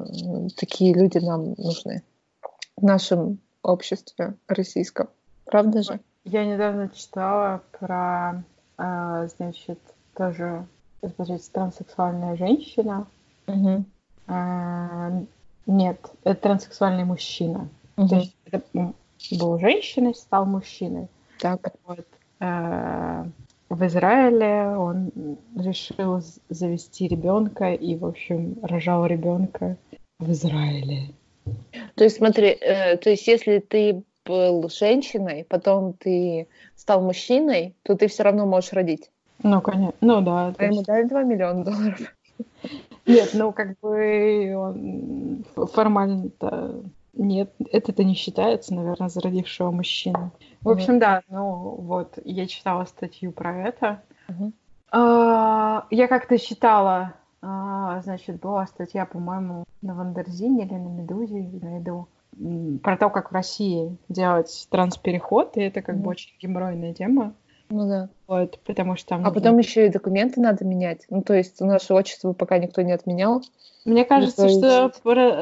такие 0.57 0.93
люди 0.93 1.19
нам 1.19 1.53
нужны 1.57 2.03
в 2.75 2.83
нашем 2.83 3.39
обществе 3.63 4.35
российском. 4.47 5.07
Правда 5.45 5.81
же? 5.81 6.01
Я 6.25 6.43
недавно 6.43 6.89
читала 6.89 7.61
про, 7.79 8.43
э, 8.77 9.27
значит, 9.37 9.79
тоже 10.17 10.65
смотреть 11.15 11.51
транссексуальная 11.51 12.35
женщина. 12.35 13.07
Угу. 13.47 13.85
А, 14.27 15.11
нет, 15.65 15.99
это 16.23 16.41
транссексуальный 16.41 17.05
мужчина. 17.05 17.69
Угу. 17.97 18.07
То 18.07 18.15
есть 18.15 18.35
это 18.45 18.93
был 19.31 19.59
женщиной, 19.59 20.15
стал 20.15 20.45
мужчиной. 20.45 21.07
Так. 21.39 21.73
Вот. 21.85 22.05
А, 22.39 23.27
в 23.69 23.85
Израиле 23.85 24.77
он 24.77 25.11
решил 25.55 26.21
завести 26.49 27.07
ребенка 27.07 27.73
и, 27.73 27.95
в 27.95 28.05
общем, 28.05 28.57
рожал 28.61 29.05
ребенка 29.05 29.77
в 30.19 30.31
Израиле. 30.31 31.09
То 31.95 32.03
есть, 32.03 32.17
смотри, 32.17 32.47
э, 32.49 32.97
то 32.97 33.09
есть, 33.09 33.27
если 33.27 33.59
ты 33.59 34.03
был 34.25 34.69
женщиной, 34.69 35.45
потом 35.47 35.93
ты 35.93 36.47
стал 36.75 37.01
мужчиной, 37.01 37.75
то 37.83 37.95
ты 37.95 38.07
все 38.07 38.23
равно 38.23 38.45
можешь 38.45 38.73
родить. 38.73 39.11
Ну, 39.45 39.61
конечно. 39.61 39.93
Ну, 40.01 40.21
да. 40.21 40.53
А 40.57 40.63
ему 40.65 40.81
дали 40.81 41.03
2 41.03 41.21
миллиона 41.21 41.63
долларов? 41.63 41.99
Нет, 43.05 43.29
ну, 43.35 43.51
как 43.51 43.79
бы 43.79 44.55
он 44.57 45.45
формально-то 45.67 46.81
нет, 47.13 47.53
это-то 47.71 48.03
не 48.03 48.15
считается, 48.15 48.73
наверное, 48.73 49.07
за 49.07 49.18
родившего 49.18 49.71
мужчину. 49.71 50.31
В 50.61 50.69
общем, 50.69 50.99
да, 50.99 51.21
ну 51.29 51.75
вот, 51.77 52.19
я 52.25 52.45
читала 52.45 52.83
статью 52.85 53.31
про 53.31 53.55
это. 53.55 54.01
А, 54.91 55.85
я 55.91 56.07
как-то 56.07 56.37
читала, 56.37 57.13
а, 57.41 58.01
значит, 58.01 58.41
была 58.41 58.65
статья, 58.65 59.05
по-моему, 59.05 59.63
на 59.81 59.93
Вандерзине 59.93 60.65
или 60.65 60.73
на 60.73 60.87
Медузе, 60.89 61.49
найду, 61.61 62.07
про 62.83 62.97
то, 62.97 63.09
как 63.09 63.31
в 63.31 63.33
России 63.33 63.95
делать 64.09 64.67
транспереход, 64.69 65.55
и 65.55 65.61
это 65.61 65.81
как 65.81 65.97
бы 65.97 66.09
очень 66.09 66.33
геморройная 66.41 66.93
тема. 66.93 67.33
Ну 67.69 67.87
да. 67.87 68.09
Вот, 68.27 68.59
потому 68.65 68.95
что 68.95 69.09
там... 69.09 69.21
А 69.21 69.23
нужно... 69.25 69.33
потом 69.33 69.57
еще 69.57 69.87
и 69.87 69.89
документы 69.89 70.39
надо 70.41 70.65
менять. 70.65 71.05
Ну, 71.09 71.21
то 71.21 71.33
есть 71.33 71.59
наше 71.61 71.93
отчество 71.93 72.33
пока 72.33 72.57
никто 72.57 72.81
не 72.81 72.91
отменял. 72.91 73.43
Мне 73.85 74.01
ну, 74.01 74.07
кажется, 74.07 74.49
что 74.49 74.91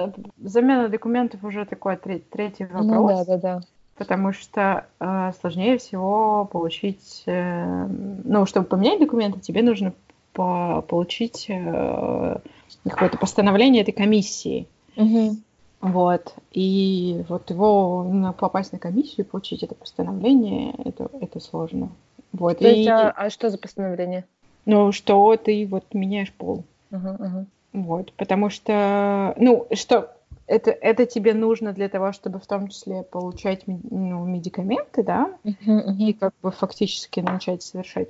есть... 0.03 0.24
замена 0.42 0.89
документов 0.89 1.44
уже 1.44 1.65
такой 1.65 1.98
третий, 1.98 2.25
третий 2.30 2.65
вопрос. 2.65 2.86
Ну 2.88 3.08
да, 3.08 3.25
да, 3.25 3.38
да. 3.38 3.62
Потому 3.96 4.34
что 4.34 4.86
э, 5.00 5.32
сложнее 5.39 5.77
всего 5.77 6.50
получить... 6.51 7.24
Э, 7.25 7.88
ну, 7.88 8.46
чтобы 8.46 8.68
поменять 8.68 9.00
документы, 9.00 9.39
тебе 9.39 9.62
нужно 9.62 9.94
по 10.34 10.84
получить 10.88 11.46
э, 11.48 12.38
какое-то 12.84 13.18
постановление 13.18 13.84
этой 13.84 13.92
комиссии. 13.92 14.68
Угу. 14.98 15.38
Вот. 15.82 16.34
И 16.51 17.24
вот 17.27 17.50
его 17.50 18.08
ну, 18.10 18.34
попасть 18.34 18.72
на 18.72 18.80
комиссию, 18.80 19.25
получить 19.25 19.63
это 19.63 19.75
постановление, 19.75 20.74
это, 20.86 21.10
это 21.20 21.39
сложно. 21.39 21.89
Вот. 22.34 22.60
То 22.60 22.68
и... 22.68 22.80
есть, 22.80 22.90
а, 22.90 23.12
а 23.12 23.30
что 23.30 23.50
за 23.50 23.58
постановление? 23.58 24.25
Ну, 24.66 24.92
что 24.92 25.36
ты 25.38 25.68
вот 25.70 25.94
меняешь 25.94 26.32
пол. 26.34 26.63
Uh-huh, 26.92 27.18
uh-huh. 27.18 27.46
Вот, 27.74 28.13
потому 28.13 28.50
что, 28.50 29.34
ну, 29.38 29.68
что 29.74 30.12
это, 30.46 30.72
это 30.72 31.06
тебе 31.06 31.34
нужно 31.34 31.74
для 31.74 31.90
того, 31.90 32.12
чтобы 32.12 32.40
в 32.40 32.46
том 32.46 32.68
числе 32.68 33.04
получать 33.04 33.63
ну, 33.66 34.25
медикаменты, 34.25 35.04
да, 35.04 35.34
uh-huh, 35.44 35.56
uh-huh. 35.66 35.98
и 35.98 36.13
как 36.13 36.34
бы 36.42 36.52
фактически 36.52 37.20
начать 37.20 37.63
совершать 37.63 38.10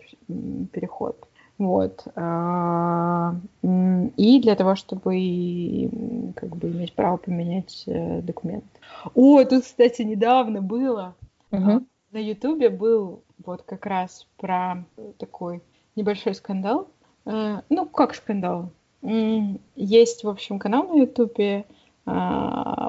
переход. 0.72 1.18
Вот. 1.58 2.04
А, 2.16 3.36
и 3.62 4.42
для 4.42 4.56
того, 4.56 4.76
чтобы 4.76 6.34
как 6.36 6.56
бы 6.56 6.70
иметь 6.70 6.94
право 6.94 7.18
поменять 7.18 7.84
э, 7.86 8.22
документ. 8.22 8.66
О, 9.14 9.44
тут, 9.44 9.64
кстати, 9.64 10.02
недавно 10.02 10.62
было. 10.62 11.14
Uh-huh. 11.52 11.86
На 12.14 12.20
Ютубе 12.20 12.70
был 12.70 13.24
вот 13.44 13.64
как 13.64 13.88
раз 13.88 14.28
про 14.38 14.86
такой 15.18 15.64
небольшой 15.96 16.36
скандал. 16.36 16.88
Э, 17.26 17.62
ну, 17.70 17.88
как 17.88 18.14
скандал? 18.14 18.70
Есть, 19.02 20.24
в 20.24 20.30
общем, 20.30 20.60
канал 20.60 20.88
на 20.90 21.00
Ютубе 21.00 21.66
про 22.06 22.88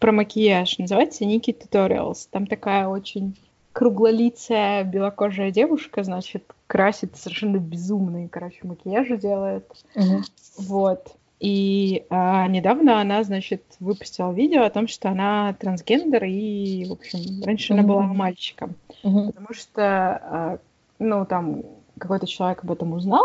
макияж. 0.00 0.78
Называется 0.78 1.24
Ники 1.24 1.50
Tutorials. 1.50 2.28
Там 2.30 2.46
такая 2.46 2.86
очень 2.86 3.36
круглолицая 3.72 4.84
белокожая 4.84 5.50
девушка, 5.50 6.04
значит, 6.04 6.44
красит 6.68 7.16
совершенно 7.16 7.56
безумные, 7.56 8.28
короче, 8.28 8.60
макияжи 8.62 9.16
делает. 9.16 9.68
Uh-huh. 9.96 10.22
Вот. 10.58 11.16
И 11.40 12.04
а, 12.10 12.48
недавно 12.48 13.00
она, 13.00 13.22
значит, 13.22 13.62
выпустила 13.78 14.32
видео 14.32 14.64
о 14.64 14.70
том, 14.70 14.88
что 14.88 15.08
она 15.08 15.54
трансгендер, 15.54 16.24
и, 16.24 16.84
в 16.86 16.92
общем, 16.92 17.44
раньше 17.44 17.72
uh-huh. 17.72 17.78
она 17.78 17.82
была 17.84 18.02
мальчиком. 18.02 18.74
Uh-huh. 19.04 19.26
Потому 19.26 19.54
что, 19.54 19.82
а, 19.82 20.58
ну, 20.98 21.24
там 21.26 21.62
какой-то 21.96 22.26
человек 22.26 22.64
об 22.64 22.72
этом 22.72 22.92
узнал 22.92 23.24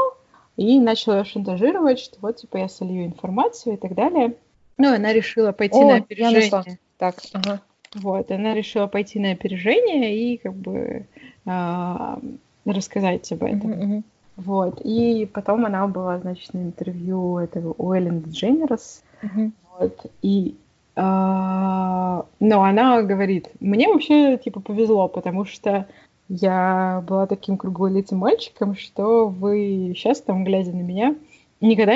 и 0.57 0.79
начал 0.79 1.13
ее 1.13 1.23
шантажировать, 1.23 1.99
что 1.99 2.17
вот, 2.21 2.37
типа, 2.37 2.57
я 2.57 2.69
солью 2.69 3.05
информацию 3.05 3.75
и 3.75 3.77
так 3.77 3.95
далее. 3.95 4.35
Ну, 4.77 4.93
она 4.93 5.11
решила 5.11 5.51
пойти 5.51 5.77
О, 5.77 5.87
на 5.87 5.95
опережение. 5.95 6.79
Так, 6.97 7.15
ага. 7.33 7.61
Вот, 7.95 8.29
она 8.31 8.53
решила 8.53 8.85
пойти 8.85 9.19
на 9.19 9.31
опережение 9.31 10.15
и, 10.15 10.37
как 10.37 10.53
бы, 10.53 11.07
а, 11.47 12.19
рассказать 12.65 13.31
об 13.31 13.43
этом. 13.43 13.71
Uh-huh. 13.71 14.03
Вот. 14.35 14.81
И 14.83 15.29
потом 15.31 15.65
она 15.65 15.87
была, 15.87 16.19
значит, 16.19 16.53
на 16.53 16.59
интервью 16.59 17.37
этого 17.37 17.75
у 17.77 17.93
Эллен 17.93 18.23
Дженнерс. 18.27 19.03
Uh-huh. 19.21 19.51
Вот. 19.77 20.05
И 20.21 20.55
а, 20.95 22.25
но 22.39 22.63
она 22.63 23.01
говорит, 23.01 23.49
мне 23.59 23.87
вообще, 23.87 24.37
типа, 24.37 24.59
повезло, 24.59 25.07
потому 25.07 25.45
что 25.45 25.87
я 26.29 27.03
была 27.07 27.25
таким 27.25 27.57
круглолицым 27.57 28.19
мальчиком, 28.19 28.75
что 28.75 29.27
вы 29.27 29.93
сейчас, 29.95 30.21
там, 30.21 30.43
глядя 30.43 30.71
на 30.71 30.81
меня, 30.81 31.15
никогда 31.61 31.95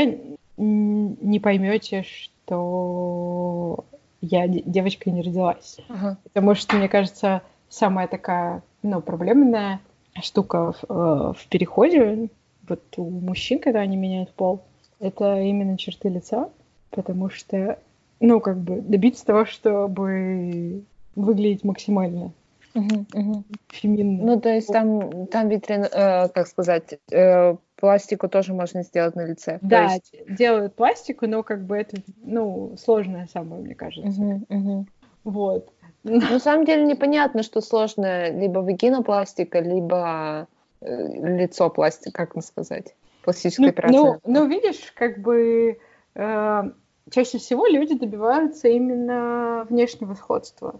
не 0.57 1.39
поймете, 1.39 2.03
что 2.03 3.85
я 4.21 4.47
девочкой 4.47 5.13
не 5.13 5.21
родилась. 5.21 5.77
Uh-huh. 5.89 6.15
Потому 6.23 6.55
что, 6.55 6.75
мне 6.75 6.89
кажется, 6.89 7.43
самая 7.69 8.07
такая, 8.07 8.63
ну, 8.81 9.01
проблемная 9.01 9.79
штука 10.21 10.73
в, 10.73 10.83
э, 10.89 11.33
в 11.37 11.47
переходе, 11.49 12.29
вот 12.67 12.81
у 12.97 13.09
мужчин, 13.09 13.59
когда 13.59 13.79
они 13.79 13.95
меняют 13.97 14.31
пол, 14.33 14.61
это 14.99 15.39
именно 15.41 15.77
черты 15.77 16.09
лица, 16.09 16.49
потому 16.89 17.29
что, 17.29 17.79
ну, 18.19 18.39
как 18.39 18.57
бы 18.57 18.81
добиться 18.81 19.25
того, 19.25 19.45
чтобы 19.45 20.83
выглядеть 21.15 21.63
максимально 21.63 22.31
угу, 22.77 23.05
угу. 23.13 23.43
феминно. 23.69 24.25
Ну, 24.25 24.41
то 24.41 24.49
есть 24.49 24.67
там, 24.67 25.27
там 25.27 25.49
ведь, 25.49 25.69
э, 25.69 26.29
как 26.33 26.47
сказать, 26.47 26.99
э, 27.11 27.55
пластику 27.75 28.29
тоже 28.29 28.53
можно 28.53 28.83
сделать 28.83 29.15
на 29.15 29.25
лице. 29.25 29.59
Да, 29.61 29.93
есть... 29.93 30.15
делают 30.29 30.75
пластику, 30.75 31.27
но 31.27 31.43
как 31.43 31.65
бы 31.65 31.77
это, 31.77 31.97
ну, 32.23 32.75
сложное 32.77 33.27
самое, 33.31 33.61
мне 33.61 33.75
кажется. 33.75 34.21
Угу, 34.21 34.45
угу. 34.49 34.85
Вот. 35.23 35.69
На 36.03 36.39
самом 36.39 36.65
деле 36.65 36.85
непонятно, 36.85 37.43
что 37.43 37.61
сложно 37.61 38.29
либо 38.31 38.59
вагинопластика, 38.59 39.59
либо 39.59 40.47
э, 40.81 41.37
лицо 41.37 41.69
пластик, 41.69 42.13
как 42.15 42.35
вам 42.35 42.43
сказать, 42.43 42.95
пластическая 43.23 43.67
ну, 43.67 43.71
операция. 43.71 43.99
Ну, 44.01 44.19
ну, 44.25 44.47
видишь, 44.47 44.91
как 44.95 45.19
бы 45.19 45.79
э, 46.15 46.63
чаще 47.11 47.37
всего 47.37 47.67
люди 47.67 47.97
добиваются 47.97 48.67
именно 48.67 49.65
внешнего 49.69 50.13
сходства. 50.13 50.79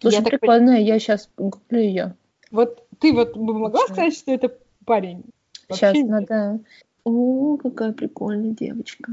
Слушай, 0.00 0.16
я 0.16 0.22
прикольно, 0.22 0.72
так... 0.72 0.80
я 0.80 0.98
сейчас 0.98 1.28
гуглю 1.36 1.80
ее. 1.80 2.16
Вот 2.50 2.84
ты 2.98 3.12
вот 3.12 3.36
бы 3.36 3.58
могла 3.58 3.80
сейчас. 3.80 3.92
сказать, 3.92 4.14
что 4.14 4.32
это 4.32 4.56
парень? 4.84 5.24
Вообще 5.68 5.86
сейчас 5.86 5.94
нет. 5.94 6.08
надо... 6.08 6.60
О, 7.04 7.56
какая 7.56 7.92
прикольная 7.92 8.52
девочка. 8.52 9.12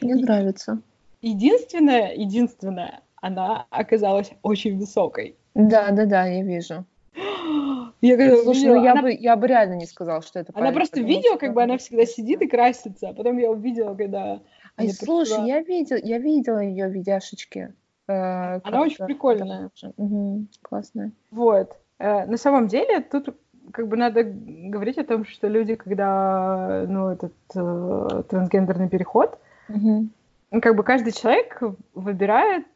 Мне 0.00 0.12
И... 0.12 0.22
нравится. 0.22 0.80
Единственное, 1.22 2.14
единственное, 2.14 3.00
она 3.24 3.66
оказалась 3.70 4.30
очень 4.42 4.78
высокой. 4.78 5.34
Да, 5.54 5.90
да, 5.92 6.04
да, 6.04 6.26
я 6.26 6.42
вижу. 6.42 6.84
Я 8.02 8.18
когда 8.18 8.36
Слушай, 8.36 8.58
увидела, 8.58 8.74
ну 8.74 8.84
я 8.84 8.92
она, 8.92 9.02
бы, 9.02 9.12
я 9.12 9.36
бы 9.36 9.46
реально 9.46 9.74
не 9.74 9.86
сказал, 9.86 10.20
что 10.20 10.38
это 10.40 10.52
она 10.54 10.66
парень, 10.66 10.74
просто 10.74 11.00
видео, 11.00 11.38
как 11.38 11.54
бы 11.54 11.62
она 11.62 11.78
всегда 11.78 12.04
сидит 12.04 12.42
и 12.42 12.46
красится, 12.46 13.08
а 13.08 13.14
потом 13.14 13.38
я 13.38 13.50
увидела, 13.50 13.94
когда 13.94 14.40
Ай, 14.76 14.90
слушай, 14.90 15.30
пришла. 15.30 15.46
я 15.46 15.60
видел, 15.62 15.96
я 16.02 16.18
видела 16.18 16.58
ее 16.58 16.90
видяшечки. 16.90 17.72
Э, 18.08 18.60
Она 18.62 18.82
очень 18.82 19.06
прикольная. 19.06 19.70
Мгм, 19.96 20.48
классная. 20.60 21.12
Вот. 21.30 21.74
Э, 21.98 22.26
На 22.26 22.36
самом 22.36 22.66
деле, 22.66 23.00
тут 23.00 23.34
как 23.72 23.88
бы 23.88 23.96
надо 23.96 24.22
говорить 24.24 24.98
о 24.98 25.04
том, 25.04 25.24
что 25.24 25.48
люди, 25.48 25.74
когда, 25.74 26.84
ну, 26.86 27.08
этот 27.08 27.32
э, 27.54 28.22
трансгендерный 28.28 28.90
переход, 28.90 29.38
ну, 29.68 30.60
как 30.60 30.76
бы 30.76 30.82
каждый 30.84 31.12
человек 31.14 31.62
выбирает, 31.94 32.66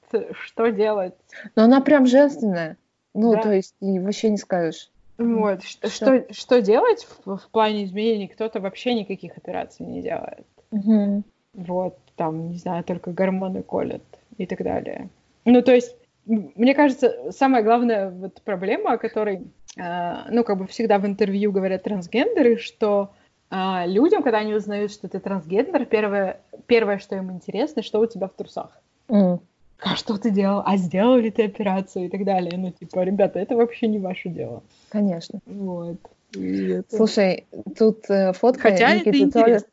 что 0.44 0.68
делать. 0.70 1.14
Но 1.56 1.64
она 1.64 1.80
прям 1.80 2.06
женственная. 2.06 2.76
Ну, 3.14 3.32
Да. 3.32 3.42
то 3.42 3.52
есть, 3.52 3.74
и 3.80 3.98
вообще 3.98 4.30
не 4.30 4.36
скажешь. 4.36 4.90
Вот. 5.18 5.64
Что, 5.64 5.88
Что? 5.88 6.32
что, 6.32 6.62
делать 6.62 7.06
в, 7.24 7.36
в 7.36 7.48
плане 7.50 7.84
изменений? 7.84 8.28
Кто-то 8.28 8.60
вообще 8.60 8.94
никаких 8.94 9.36
операций 9.36 9.84
не 9.84 10.00
делает. 10.00 10.46
Мгм. 10.70 11.24
Вот, 11.54 11.98
там, 12.14 12.50
не 12.50 12.58
знаю, 12.58 12.84
только 12.84 13.10
гормоны 13.10 13.62
колят 13.62 14.02
и 14.36 14.46
так 14.46 14.62
далее. 14.62 15.08
Ну, 15.44 15.62
то 15.62 15.74
есть, 15.74 15.96
мне 16.26 16.74
кажется, 16.74 17.32
самая 17.32 17.62
главная 17.62 18.10
вот 18.10 18.42
проблема, 18.42 18.92
о 18.92 18.98
которой, 18.98 19.48
э, 19.76 20.14
ну, 20.30 20.44
как 20.44 20.58
бы 20.58 20.66
всегда 20.66 20.98
в 20.98 21.06
интервью 21.06 21.50
говорят 21.50 21.82
трансгендеры, 21.82 22.58
что 22.58 23.10
э, 23.50 23.86
людям, 23.86 24.22
когда 24.22 24.38
они 24.38 24.54
узнают, 24.54 24.92
что 24.92 25.08
ты 25.08 25.18
трансгендер, 25.18 25.86
первое, 25.86 26.40
первое, 26.66 26.98
что 26.98 27.16
им 27.16 27.32
интересно, 27.32 27.82
что 27.82 27.98
у 27.98 28.06
тебя 28.06 28.28
в 28.28 28.34
трусах. 28.34 28.80
М. 29.08 29.40
А 29.80 29.94
что 29.96 30.18
ты 30.18 30.30
делал? 30.30 30.62
А 30.64 30.76
сделал 30.76 31.16
ли 31.16 31.30
ты 31.30 31.44
операцию 31.44 32.06
и 32.06 32.08
так 32.08 32.24
далее? 32.24 32.52
Ну, 32.56 32.70
типа, 32.72 33.04
ребята, 33.04 33.38
это 33.38 33.56
вообще 33.56 33.86
не 33.86 33.98
ваше 33.98 34.28
дело. 34.28 34.62
Конечно. 34.88 35.40
Вот. 35.46 35.98
Это- 36.34 36.96
Слушай, 36.96 37.46
тут 37.76 38.10
э, 38.10 38.32
фотка 38.32 38.70
Хотя 38.70 38.94
Ники 38.94 39.08
это 39.08 39.18
интересно. 39.18 39.68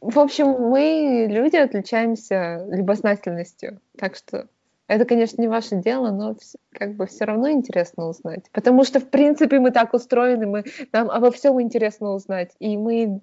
В 0.00 0.18
общем, 0.18 0.46
мы, 0.48 1.26
люди, 1.28 1.56
отличаемся 1.56 2.66
любознательностью. 2.70 3.80
Так 3.98 4.14
что 4.14 4.46
это, 4.86 5.04
конечно, 5.06 5.40
не 5.40 5.48
ваше 5.48 5.76
дело, 5.76 6.10
но 6.10 6.36
как 6.70 6.94
бы 6.94 7.06
все 7.06 7.24
равно 7.24 7.50
интересно 7.50 8.06
узнать. 8.08 8.44
Потому 8.52 8.84
что, 8.84 9.00
в 9.00 9.08
принципе, 9.08 9.58
мы 9.58 9.70
так 9.70 9.94
устроены, 9.94 10.46
мы, 10.46 10.64
нам 10.92 11.10
обо 11.10 11.30
всем 11.30 11.60
интересно 11.60 12.10
узнать. 12.12 12.52
И 12.58 12.76
мы, 12.76 13.20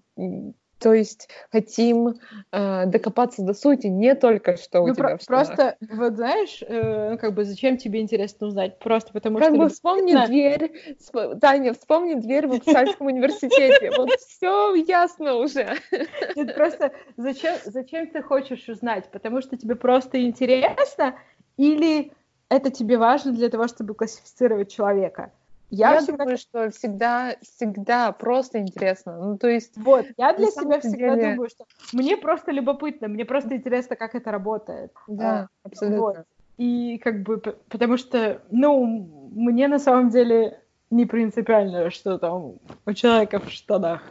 то 0.82 0.94
есть, 0.94 1.30
хотим 1.52 2.16
э, 2.52 2.86
докопаться 2.88 3.44
до 3.44 3.54
сути 3.54 3.88
не 3.88 4.16
только, 4.16 4.58
что 4.58 4.82
у 4.82 4.88
Ну, 4.88 4.94
тебя 4.96 5.04
про- 5.10 5.18
в 5.18 5.22
штанах. 5.22 5.48
просто, 5.48 5.78
вот 5.96 6.16
знаешь, 6.16 6.64
э, 6.68 7.10
ну, 7.12 7.18
как 7.18 7.34
бы, 7.34 7.46
зачем 7.46 7.78
тебе 7.78 8.02
интересно 8.02 8.48
узнать? 8.48 8.80
Просто 8.80 9.14
потому 9.14 9.38
Как 9.38 9.46
что... 9.46 9.52
бы 9.52 9.58
любопытно. 9.58 9.74
вспомни 9.76 10.26
дверь, 10.26 10.96
сп- 11.00 11.40
Таня, 11.40 11.74
вспомни 11.74 12.16
дверь 12.16 12.48
в 12.48 12.54
Упсальском 12.54 13.08
университете. 13.08 13.92
Вот 13.96 14.10
все 14.20 14.74
ясно 14.76 15.36
уже. 15.36 15.78
Нет, 16.36 16.56
просто 16.56 16.92
зачем, 17.18 17.56
зачем 17.66 18.08
ты 18.08 18.22
хочешь 18.24 18.68
узнать? 18.68 19.06
Потому 19.12 19.42
что 19.42 19.56
тебе 19.58 19.76
просто 19.76 20.22
интересно 20.26 21.16
или 21.58 22.12
это 22.50 22.72
тебе 22.72 22.98
важно 22.98 23.32
для 23.34 23.50
того, 23.50 23.68
чтобы 23.68 23.94
классифицировать 23.94 24.72
человека? 24.72 25.32
Я, 25.72 25.94
Я, 25.94 26.00
всегда... 26.02 26.18
думаю, 26.26 26.38
что 26.38 26.70
всегда, 26.70 27.36
всегда 27.42 28.12
просто 28.12 28.60
интересно. 28.60 29.18
Ну, 29.18 29.38
то 29.38 29.48
есть, 29.48 29.78
Вот, 29.78 30.06
я 30.18 30.34
для 30.34 30.48
себя 30.48 30.80
всегда 30.82 31.16
деле- 31.16 31.32
думаю, 31.34 31.50
что 31.50 31.64
мне 31.94 32.18
просто 32.18 32.52
любопытно, 32.52 33.08
мне 33.08 33.24
просто 33.26 33.56
интересно, 33.56 33.96
как 33.96 34.14
это 34.14 34.32
работает. 34.32 34.92
да, 35.08 35.44
А, 35.44 35.48
абсолютно. 35.64 36.00
вот. 36.02 36.18
И 36.58 37.00
как 37.04 37.24
бы, 37.24 37.38
потому 37.70 37.98
что, 37.98 38.42
ну, 38.52 39.30
мне 39.34 39.68
на 39.70 39.80
самом 39.80 40.10
деле 40.10 40.60
не 40.90 41.06
принципиально, 41.06 41.90
что 41.90 42.18
там 42.18 42.56
у 42.86 42.94
человека 42.94 43.40
в 43.40 43.50
штанах. 43.50 44.02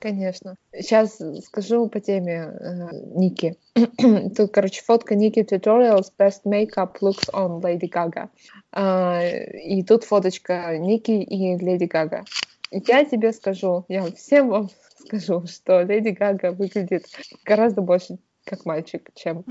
Конечно. 0.00 0.54
Сейчас 0.72 1.20
скажу 1.44 1.88
по 1.88 1.98
теме 1.98 2.52
э, 2.60 2.88
Ники. 3.16 3.56
Тут, 4.36 4.52
короче, 4.52 4.82
фотка 4.82 5.16
Ники 5.16 5.40
Tutorials 5.40 6.12
Best 6.16 6.42
Makeup 6.44 6.96
Looks 7.00 7.28
on 7.32 7.60
Lady 7.60 7.90
Gaga. 7.90 8.28
А, 8.72 9.20
и 9.24 9.82
тут 9.82 10.04
фоточка 10.04 10.76
Ники 10.78 11.10
и 11.10 11.56
Леди 11.56 11.84
Гага. 11.84 12.24
Я 12.70 13.04
тебе 13.04 13.32
скажу, 13.32 13.86
я 13.88 14.04
всем 14.12 14.50
вам 14.50 14.70
скажу, 14.98 15.46
что 15.46 15.82
Леди 15.82 16.10
Гага 16.10 16.52
выглядит 16.52 17.06
гораздо 17.44 17.80
больше 17.80 18.18
как 18.44 18.64
мальчик, 18.64 19.10
чем 19.14 19.44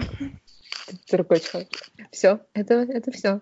другой 1.11 1.41
человек. 1.41 1.69
Все, 2.11 2.39
это, 2.53 2.75
это 2.75 3.11
все. 3.11 3.41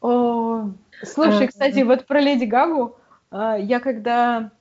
О, 0.00 0.70
слушай, 1.02 1.44
А, 1.44 1.48
кстати, 1.48 1.80
вот 1.80 2.06
про 2.06 2.20
Леди 2.20 2.44
Гагу, 2.44 2.96
а, 3.30 3.58
я 3.58 3.80
когда 3.80 4.52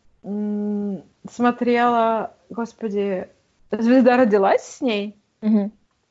смотрела, 1.29 2.33
господи, 2.49 3.27
«Звезда 3.71 4.17
родилась» 4.17 4.63
с 4.63 4.81
ней, 4.81 5.15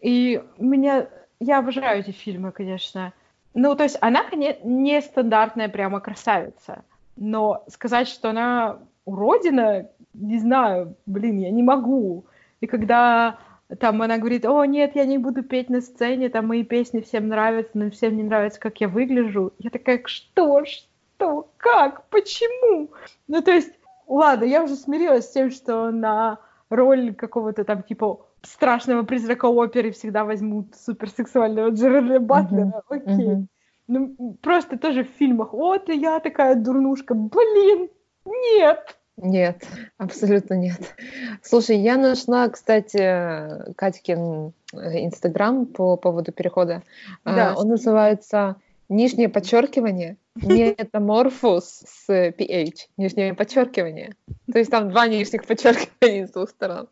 и 0.01 0.42
меня, 0.59 1.09
я 1.40 1.59
обожаю 1.59 2.01
эти 2.01 2.11
фильмы, 2.12 2.53
конечно. 2.53 3.12
Ну, 3.55 3.75
то 3.75 3.83
есть 3.83 3.99
она 4.01 4.25
коне- 4.31 4.59
не 4.62 5.01
стандартная 5.03 5.68
прямо 5.68 6.01
красавица, 6.01 6.85
но 7.16 7.64
сказать, 7.68 8.09
что 8.09 8.31
она 8.31 8.79
уродина, 9.05 9.88
не 10.14 10.38
знаю, 10.38 10.94
блин, 11.07 11.38
я 11.38 11.51
не 11.51 11.62
могу. 11.62 12.27
И 12.61 12.66
когда 12.66 13.38
там 13.81 14.01
она 14.01 14.18
говорит, 14.18 14.47
о, 14.47 14.64
нет, 14.64 14.92
я 14.94 15.05
не 15.05 15.18
буду 15.18 15.42
петь 15.42 15.68
на 15.68 15.81
сцене, 15.81 16.29
там 16.29 16.47
мои 16.47 16.62
песни 16.64 17.01
всем 17.01 17.29
нравятся, 17.29 17.73
но 17.75 17.90
всем 17.90 18.16
не 18.16 18.23
нравится, 18.23 18.61
как 18.61 18.81
я 18.81 18.88
выгляжу. 18.88 19.53
Я 19.59 19.71
такая, 19.71 20.01
что, 20.07 20.64
что, 20.64 21.51
как, 21.57 22.09
почему? 22.09 22.90
Ну, 23.27 23.42
то 23.42 23.51
есть, 23.51 23.73
ладно, 24.09 24.44
я 24.44 24.62
уже 24.62 24.75
смирилась 24.75 25.27
с 25.27 25.33
тем, 25.33 25.51
что 25.51 25.90
на 25.90 26.38
роль 26.71 27.14
какого-то 27.14 27.64
там, 27.64 27.83
типа, 27.83 28.27
страшного 28.42 29.03
призрака 29.03 29.47
оперы 29.47 29.90
всегда 29.92 30.25
возьмут 30.25 30.75
суперсексуального 30.75 31.71
Джерарда 31.71 32.21
Батлера, 32.21 32.83
окей. 32.88 33.29
Мгм. 33.29 33.49
Ну, 33.87 34.37
просто 34.42 34.79
тоже 34.79 35.05
в 35.05 35.09
фильмах, 35.18 35.53
вот, 35.53 35.88
я 35.88 36.21
такая 36.21 36.55
дурнушка, 36.55 37.14
блин, 37.14 37.88
нет. 38.27 38.99
Нет, 39.21 39.66
абсолютно 39.97 40.55
нет. 40.55 40.94
Слушай, 41.42 41.79
я 41.79 41.97
нашла, 41.97 42.49
кстати, 42.49 43.73
Катькин 43.75 44.53
э, 44.75 45.05
Инстаграм 45.05 45.66
по 45.66 45.97
поводу 45.97 46.31
перехода. 46.31 46.83
А, 47.25 47.35
Да. 47.35 47.55
Он 47.57 47.68
называется 47.68 48.57
«Нижнее 48.88 49.29
подчеркивание 49.29 50.16
метаморфоз 50.35 51.85
с 51.87 52.09
PH». 52.09 52.88
Нижнее 52.96 53.35
подчеркивание. 53.35 54.14
То 54.51 54.59
есть 54.59 54.70
там 54.70 54.90
два 54.90 55.07
нижних 55.07 55.46
подчеркивания 55.46 56.27
с 56.27 56.31
двух 56.31 56.51
сторон. 56.51 56.88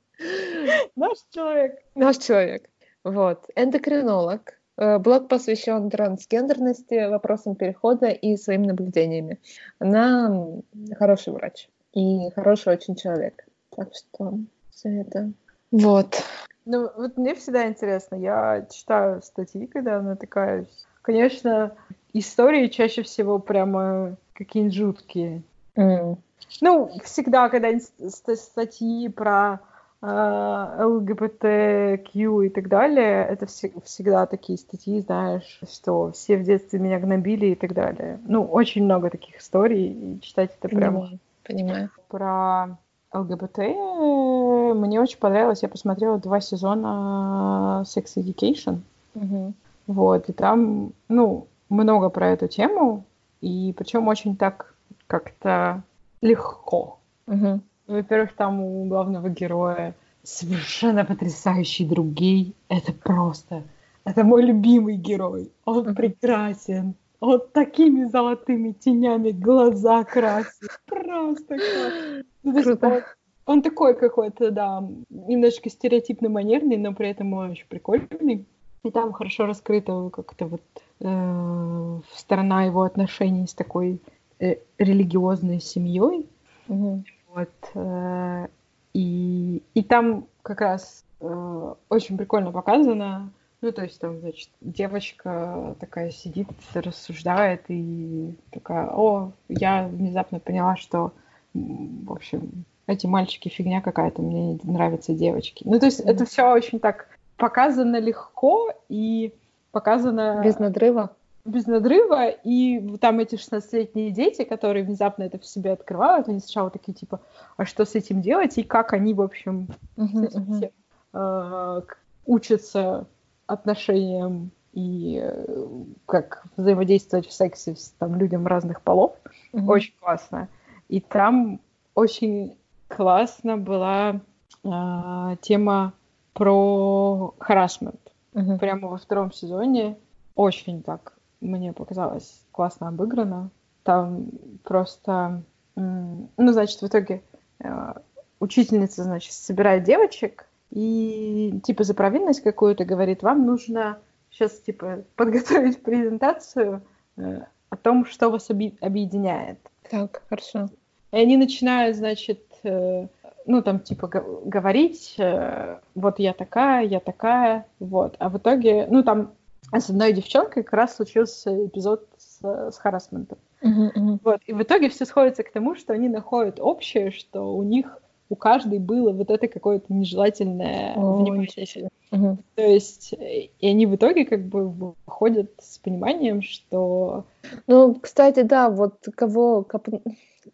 Наш 0.97 1.19
человек. 1.31 1.81
Наш 1.95 2.19
человек. 2.19 2.69
Вот. 3.05 3.47
Эндокринолог. 3.55 4.59
Э, 4.79 4.99
Блог 4.99 5.29
посвящен 5.29 5.91
трансгендерности, 5.91 7.09
вопросам 7.09 7.55
перехода 7.55 8.09
и 8.09 8.37
своим 8.37 8.63
наблюдениями. 8.63 9.41
Она 9.79 10.61
хороший 10.99 11.33
врач 11.33 11.69
и 11.93 12.31
хороший 12.35 12.75
очень 12.75 12.95
человек. 12.95 13.47
Так 13.71 13.89
что 13.95 14.39
все 14.71 15.01
это. 15.01 15.33
Вот. 15.71 16.23
Ну, 16.65 16.91
вот 16.97 17.17
мне 17.17 17.35
всегда 17.35 17.69
интересно, 17.69 18.17
я 18.17 18.67
читаю 18.71 19.23
статьи, 19.23 19.67
когда 19.67 20.03
натыкаюсь. 20.03 20.87
Конечно, 21.07 21.71
истории 22.13 22.67
чаще 22.67 23.03
всего 23.03 23.39
прямо 23.39 24.17
какие-нибудь 24.35 24.75
жуткие. 24.77 25.43
М, 25.77 26.17
Ну, 26.61 26.91
всегда, 27.05 27.49
когда 27.49 27.69
ст- 27.79 28.11
ст- 28.11 28.37
статьи 28.37 29.09
про 29.09 29.61
э, 30.03 30.85
ЛГБТQ 30.85 32.47
и 32.47 32.49
так 32.51 32.69
далее, 32.69 33.25
это 33.27 33.47
все- 33.47 33.73
всегда 33.85 34.27
такие 34.27 34.59
статьи, 34.59 35.01
знаешь, 35.01 35.61
что 35.73 36.13
все 36.13 36.37
в 36.37 36.43
детстве 36.45 36.79
меня 36.79 36.99
гнобили 36.99 37.47
и 37.47 37.55
так 37.55 37.73
далее. 37.73 38.19
Ну, 38.27 38.45
очень 38.45 38.85
много 38.85 39.11
таких 39.11 39.39
историй, 39.39 39.87
и 39.93 40.21
читать 40.21 40.51
это 40.61 40.69
прям 40.69 41.09
Понимаю. 41.45 41.91
Про 42.09 42.77
ЛГБТ 43.15 43.59
э, 43.61 44.75
мне 44.75 45.01
очень 45.01 45.19
понравилось. 45.19 45.63
Я 45.63 45.69
посмотрела 45.69 46.19
два 46.19 46.41
сезона 46.41 47.83
Sex 47.87 48.17
Education. 48.17 48.81
Мгм. 49.15 49.55
Вот, 49.87 50.29
и 50.29 50.33
там, 50.33 50.93
ну, 51.09 51.47
много 51.69 52.09
про 52.11 52.31
эту 52.31 52.49
тему, 52.49 53.05
и 53.41 53.75
причем 53.77 54.09
очень 54.09 54.37
так 54.37 54.75
как-то 55.07 55.83
легко. 56.21 56.99
Мгм. 57.27 57.63
Во-первых, 57.87 58.35
там 58.35 58.61
у 58.61 58.85
главного 58.87 59.29
героя 59.29 59.95
совершенно 60.23 61.05
потрясающий 61.05 61.85
друг 61.85 62.07
гей. 62.09 62.55
Это 62.69 62.93
просто... 62.93 63.63
Это 64.05 64.23
мой 64.23 64.43
любимый 64.43 64.97
герой. 64.97 65.51
Он 65.65 65.95
прекрасен. 65.95 66.95
Он 67.19 67.41
такими 67.53 68.05
золотыми 68.05 68.73
тенями 68.73 69.31
глаза 69.31 70.05
красит. 70.05 70.81
Просто 70.87 71.57
класс. 71.57 72.25
Ну, 72.43 72.63
Круто. 72.63 73.05
Он, 73.47 73.63
такой 73.63 73.95
какой-то, 73.95 74.51
да, 74.51 74.85
немножечко 75.09 75.71
стереотипно 75.71 76.29
манерный, 76.29 76.77
но 76.77 76.93
при 76.93 77.11
этом 77.11 77.33
он 77.33 77.51
очень 77.53 77.67
прикольный. 77.69 78.45
И 78.87 78.91
там 78.91 79.13
хорошо 79.13 79.47
раскрыта 79.47 80.11
как-то 80.13 80.47
вот 80.47 80.63
э, 81.01 82.01
сторона 82.15 82.65
его 82.65 82.83
отношений 82.83 83.47
с 83.47 83.55
такой 83.55 84.01
э, 84.39 84.57
религиозной 84.79 85.61
семьей. 85.61 86.29
Мгм. 86.69 87.05
Вот. 87.35 87.51
э, 87.75 88.47
и, 88.95 89.63
и 89.75 89.83
там 89.83 90.27
как 90.43 90.61
раз 90.61 91.05
э, 91.21 91.75
очень 91.89 92.17
прикольно 92.17 92.53
показано. 92.53 93.31
Ну, 93.61 93.73
то 93.73 93.83
есть 93.83 94.01
там, 94.01 94.21
значит, 94.21 94.51
девочка 94.61 95.75
такая 95.81 96.11
сидит, 96.11 96.49
рассуждает 96.75 97.65
и 97.69 98.35
такая, 98.53 98.89
о, 98.93 99.33
я 99.49 99.89
внезапно 99.89 100.39
поняла, 100.39 100.77
что, 100.77 101.13
в 101.55 102.13
общем, 102.13 102.65
эти 102.87 103.07
мальчики 103.07 103.49
фигня 103.49 103.81
какая-то, 103.81 104.23
мне 104.23 104.59
нравятся 104.63 105.15
девочки. 105.15 105.63
Ну, 105.67 105.81
то 105.81 105.87
есть 105.87 106.01
это 106.01 106.19
Мгм. 106.19 106.27
все 106.27 106.53
очень 106.53 106.79
так 106.79 107.16
показано 107.37 107.99
легко 108.01 108.73
и 108.89 109.35
показано 109.73 110.41
Без 110.45 110.59
надрыва. 110.59 111.11
без 111.45 111.67
надрыва, 111.67 112.29
и 112.29 112.97
там 112.99 113.21
эти 113.21 113.37
16-летние 113.37 114.11
дети, 114.11 114.43
которые 114.45 114.85
внезапно 114.85 115.23
это 115.25 115.39
в 115.39 115.47
себе 115.47 115.73
открывают, 115.73 116.29
они 116.29 116.41
сначала 116.41 116.71
такие, 116.71 116.93
типа, 116.93 117.21
а 117.57 117.65
что 117.65 117.85
с 117.85 117.95
этим 117.95 118.21
делать, 118.21 118.59
и 118.59 118.63
как 118.65 118.93
они, 118.93 119.15
в 119.15 119.21
общем, 119.23 119.69
с 119.97 120.01
Мгм, 120.01 120.25
этим 120.25 120.41
мгм. 120.43 120.55
всем, 120.55 120.71
э, 121.13 121.81
учатся 122.27 123.07
отношениям 123.47 124.51
и 124.73 125.21
э, 125.23 125.67
как 126.07 126.45
взаимодействовать 126.57 127.27
в 127.29 127.33
сексе 127.33 127.77
с 127.77 127.91
там, 127.99 128.17
людям 128.17 128.47
разных 128.47 128.83
полов. 128.83 129.13
Мгм. 129.53 129.69
Очень 129.69 129.95
классно. 130.01 130.49
И 130.89 131.01
там 131.01 131.61
очень 131.95 132.57
классно 132.89 133.57
была 133.57 134.21
э, 134.65 135.37
тема 135.43 135.93
про 136.37 137.35
харасмент 137.39 138.01
Мгм. 138.35 138.59
прямо 138.59 138.89
во 138.89 138.99
втором 138.99 139.33
сезоне 139.33 139.97
очень 140.35 140.83
так, 140.83 141.15
мне 141.41 141.73
показалось, 141.73 142.43
классно 142.53 142.89
обыграно. 142.89 143.51
Там 143.83 144.29
просто, 144.63 145.43
ну, 145.77 146.29
значит, 146.37 146.83
в 146.83 146.87
итоге 146.87 147.23
э, 147.61 147.95
учительница, 148.39 149.05
значит, 149.05 149.33
собирает 149.33 149.85
девочек 149.85 150.47
и, 150.71 151.59
типа, 151.65 151.85
за 151.85 151.95
провинность 151.95 152.43
какую-то 152.43 152.85
говорит, 152.85 153.23
вам 153.23 153.47
нужно 153.47 153.99
сейчас, 154.31 154.59
типа, 154.61 155.05
подготовить 155.15 155.83
презентацию 155.83 156.83
э, 157.17 157.41
о 157.71 157.77
том, 157.77 158.05
что 158.05 158.29
вас 158.29 158.51
объединяет. 158.51 159.59
Так, 159.91 160.23
хорошо. 160.29 160.69
И 161.13 161.17
они 161.17 161.39
начинают, 161.39 161.97
значит, 161.97 162.43
э, 162.65 163.07
ну, 163.47 163.63
там, 163.63 163.81
типа, 163.81 164.09
говорить, 164.45 165.15
э, 165.19 165.79
вот 165.95 166.19
я 166.19 166.33
такая, 166.33 166.85
я 166.85 167.01
такая, 167.01 167.67
вот. 167.79 168.17
А 168.19 168.29
в 168.29 168.39
итоге, 168.39 168.87
ну, 168.91 169.03
там 169.03 169.33
с 169.73 169.91
одной 169.91 170.13
девчонкой 170.13 170.63
как 170.63 170.73
раз 170.73 170.97
случился 170.97 171.67
эпизод 171.67 172.07
с, 172.19 172.41
с 172.43 172.79
харассментом. 172.79 173.39
Мгм, 173.63 173.93
мгм. 173.95 174.21
Вот. 174.23 174.41
И 174.47 174.53
в 174.53 174.63
итоге 174.63 174.89
все 174.89 175.05
сходится 175.05 175.43
к 175.43 175.51
тому, 175.51 175.75
что 175.75 175.93
они 175.93 176.09
находят 176.09 176.61
общее, 176.61 177.11
что 177.11 177.57
у 177.57 177.63
них, 177.63 177.99
у 178.29 178.37
каждой 178.37 178.79
было 178.79 179.13
вот 179.13 179.31
это 179.31 179.49
какое-то 179.49 179.93
нежелательное 179.93 180.95
О, 180.95 181.17
внимание. 181.17 181.91
Мгм. 182.11 182.39
То 182.55 182.63
есть, 182.63 183.15
э, 183.15 183.49
и 183.59 183.69
они 183.69 183.87
в 183.87 183.95
итоге 183.97 184.25
как 184.25 184.43
бы 184.43 184.69
выходят 184.69 185.51
с 185.59 185.79
пониманием, 185.79 186.43
что 186.43 187.25
Ну, 187.67 187.95
кстати, 187.95 188.43
да, 188.43 188.71
вот 188.71 189.07
кого, 189.15 189.65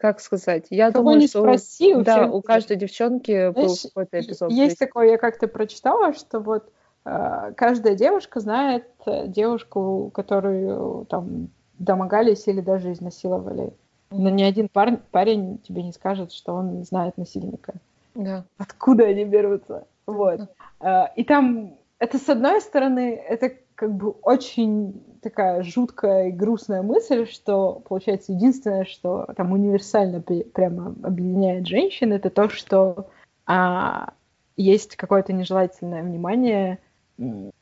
как 0.02 0.18
сказать, 0.20 0.66
я 0.70 0.90
кого 0.90 1.04
думаю, 1.04 1.20
не 1.20 1.28
что 1.28 1.38
у- 1.40 1.44
спроси, 1.44 1.94
у 1.94 2.02
да, 2.02 2.26
у 2.26 2.42
каждой 2.42 2.76
девчонки 2.76 3.50
был 3.52 3.68
Знаешь, 3.68 3.82
какой-то 3.84 4.20
эпизод. 4.20 4.50
Есть 4.50 4.78
такое, 4.80 5.10
я 5.12 5.16
как-то 5.18 5.46
прочитала, 5.46 6.12
что 6.12 6.40
вот 6.40 6.68
э, 7.04 7.52
каждая 7.56 7.94
девушка 7.94 8.40
знает 8.40 8.84
э, 9.06 9.28
девушку, 9.28 10.10
которую 10.12 11.04
там 11.06 11.50
домогались 11.78 12.48
или 12.48 12.60
даже 12.60 12.92
изнасиловали. 12.92 13.72
Но 14.10 14.28
ни 14.28 14.42
один 14.42 14.68
пар- 14.68 15.00
парень 15.12 15.58
тебе 15.66 15.84
не 15.84 15.92
скажет, 15.92 16.32
что 16.32 16.54
он 16.54 16.84
знает 16.84 17.16
насильника. 17.16 17.74
Да. 18.16 18.44
Откуда 18.58 19.04
они 19.04 19.24
берутся? 19.24 19.84
Вот. 20.06 20.40
Э, 20.80 21.04
И 21.14 21.22
там 21.22 21.74
это 22.00 22.18
с 22.18 22.28
одной 22.28 22.60
стороны, 22.60 23.14
это 23.14 23.52
как 23.76 23.92
бы 23.94 24.10
очень 24.22 25.00
такая 25.22 25.62
жуткая 25.62 26.28
и 26.28 26.32
грустная 26.32 26.82
мысль, 26.82 27.26
что, 27.26 27.80
получается, 27.88 28.32
единственное, 28.32 28.84
что 28.84 29.26
там 29.36 29.52
универсально 29.52 30.20
прямо 30.20 30.94
объединяет 31.02 31.66
женщин, 31.66 32.12
это 32.12 32.28
то, 32.28 32.48
что 32.48 33.06
а, 33.46 34.12
есть 34.56 34.96
какое-то 34.96 35.32
нежелательное 35.32 36.02
внимание, 36.02 36.78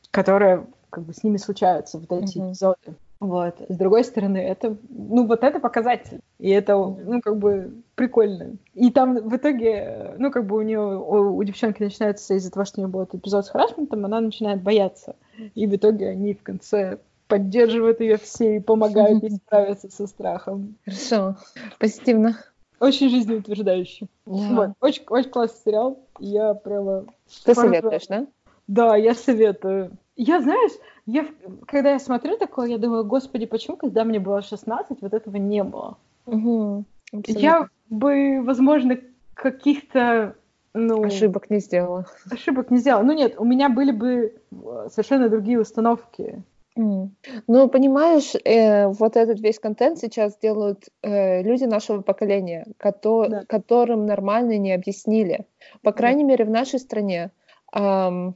которое 0.09 0.65
как 0.89 1.05
бы 1.05 1.13
с 1.13 1.23
ними 1.23 1.37
случаются, 1.37 1.99
вот 1.99 2.11
эти 2.11 2.37
Мгм. 2.37 2.49
эпизоды. 2.49 2.95
Вот. 3.21 3.55
С 3.69 3.77
другой 3.77 4.03
стороны, 4.03 4.37
это, 4.37 4.75
ну, 4.89 5.27
вот 5.27 5.43
это 5.43 5.59
показатель. 5.59 6.21
И 6.39 6.49
это, 6.49 6.75
ну, 6.75 7.21
как 7.21 7.37
бы 7.37 7.71
прикольно. 7.93 8.55
И 8.73 8.89
там 8.89 9.15
в 9.15 9.35
итоге, 9.35 10.15
ну, 10.17 10.31
как 10.31 10.47
бы 10.47 10.57
у 10.57 10.61
нее, 10.63 10.79
у, 10.79 11.37
у 11.37 11.43
девчонки 11.43 11.83
начинается 11.83 12.33
из-за 12.33 12.51
того, 12.51 12.65
что 12.65 12.81
у 12.81 12.87
нее 12.87 13.03
этот 13.03 13.21
эпизод 13.21 13.45
с 13.45 13.49
харасментом, 13.49 14.05
она 14.05 14.19
начинает 14.19 14.63
бояться. 14.63 15.15
И 15.53 15.67
в 15.67 15.75
итоге 15.75 16.09
они 16.09 16.33
в 16.33 16.41
конце 16.41 16.97
поддерживают 17.31 18.01
ее 18.01 18.17
все 18.17 18.57
и 18.57 18.59
помогают 18.59 19.23
ей 19.23 19.31
справиться 19.31 19.89
со 19.89 20.05
страхом. 20.05 20.75
Хорошо. 20.83 21.37
Позитивно. 21.79 22.37
Очень 22.81 23.09
жизнеутверждающе. 23.09 24.07
Да. 24.25 24.33
Вот. 24.33 24.69
Очень, 24.81 25.03
очень 25.07 25.29
классный 25.29 25.61
сериал. 25.63 25.99
Я 26.19 26.53
прямо... 26.53 27.05
Ты 27.45 27.55
Пожалуйста. 27.55 27.61
советуешь, 27.61 28.07
да? 28.07 28.27
Да, 28.67 28.95
я 28.97 29.15
советую. 29.15 29.91
Я, 30.17 30.41
знаешь, 30.41 30.73
я, 31.05 31.25
когда 31.67 31.93
я 31.93 31.99
смотрю 31.99 32.37
такое, 32.37 32.67
я 32.67 32.77
думаю, 32.77 33.05
господи, 33.05 33.45
почему, 33.45 33.77
когда 33.77 34.03
мне 34.03 34.19
было 34.19 34.41
16, 34.41 35.01
вот 35.01 35.13
этого 35.13 35.37
не 35.37 35.63
было? 35.63 35.97
Абсолютно. 36.25 36.85
Я 37.13 37.67
бы, 37.89 38.41
возможно, 38.43 38.97
каких-то, 39.35 40.35
ну, 40.73 41.01
ошибок 41.05 41.49
не 41.49 41.59
сделала. 41.59 42.07
ошибок 42.29 42.71
не 42.71 42.79
сделала. 42.79 43.03
Ну 43.03 43.13
нет, 43.13 43.35
у 43.37 43.45
меня 43.45 43.69
были 43.69 43.91
бы 43.91 44.33
э, 44.51 44.87
совершенно 44.91 45.29
другие 45.29 45.61
установки. 45.61 46.43
Ну, 46.75 47.69
понимаешь, 47.69 48.33
э, 48.45 48.87
вот 48.87 49.17
этот 49.17 49.41
весь 49.41 49.59
контент 49.59 49.99
сейчас 49.99 50.37
делают 50.37 50.87
э, 51.03 51.41
люди 51.43 51.65
нашего 51.65 52.01
поколения, 52.01 52.65
кото- 52.77 53.27
Да. 53.27 53.45
которым 53.45 54.05
нормально 54.05 54.57
не 54.57 54.71
объяснили. 54.71 55.45
По 55.83 55.91
крайней 55.91 56.23
мере, 56.23 56.45
в 56.45 56.49
нашей 56.49 56.79
стране 56.79 57.31
ам, 57.73 58.35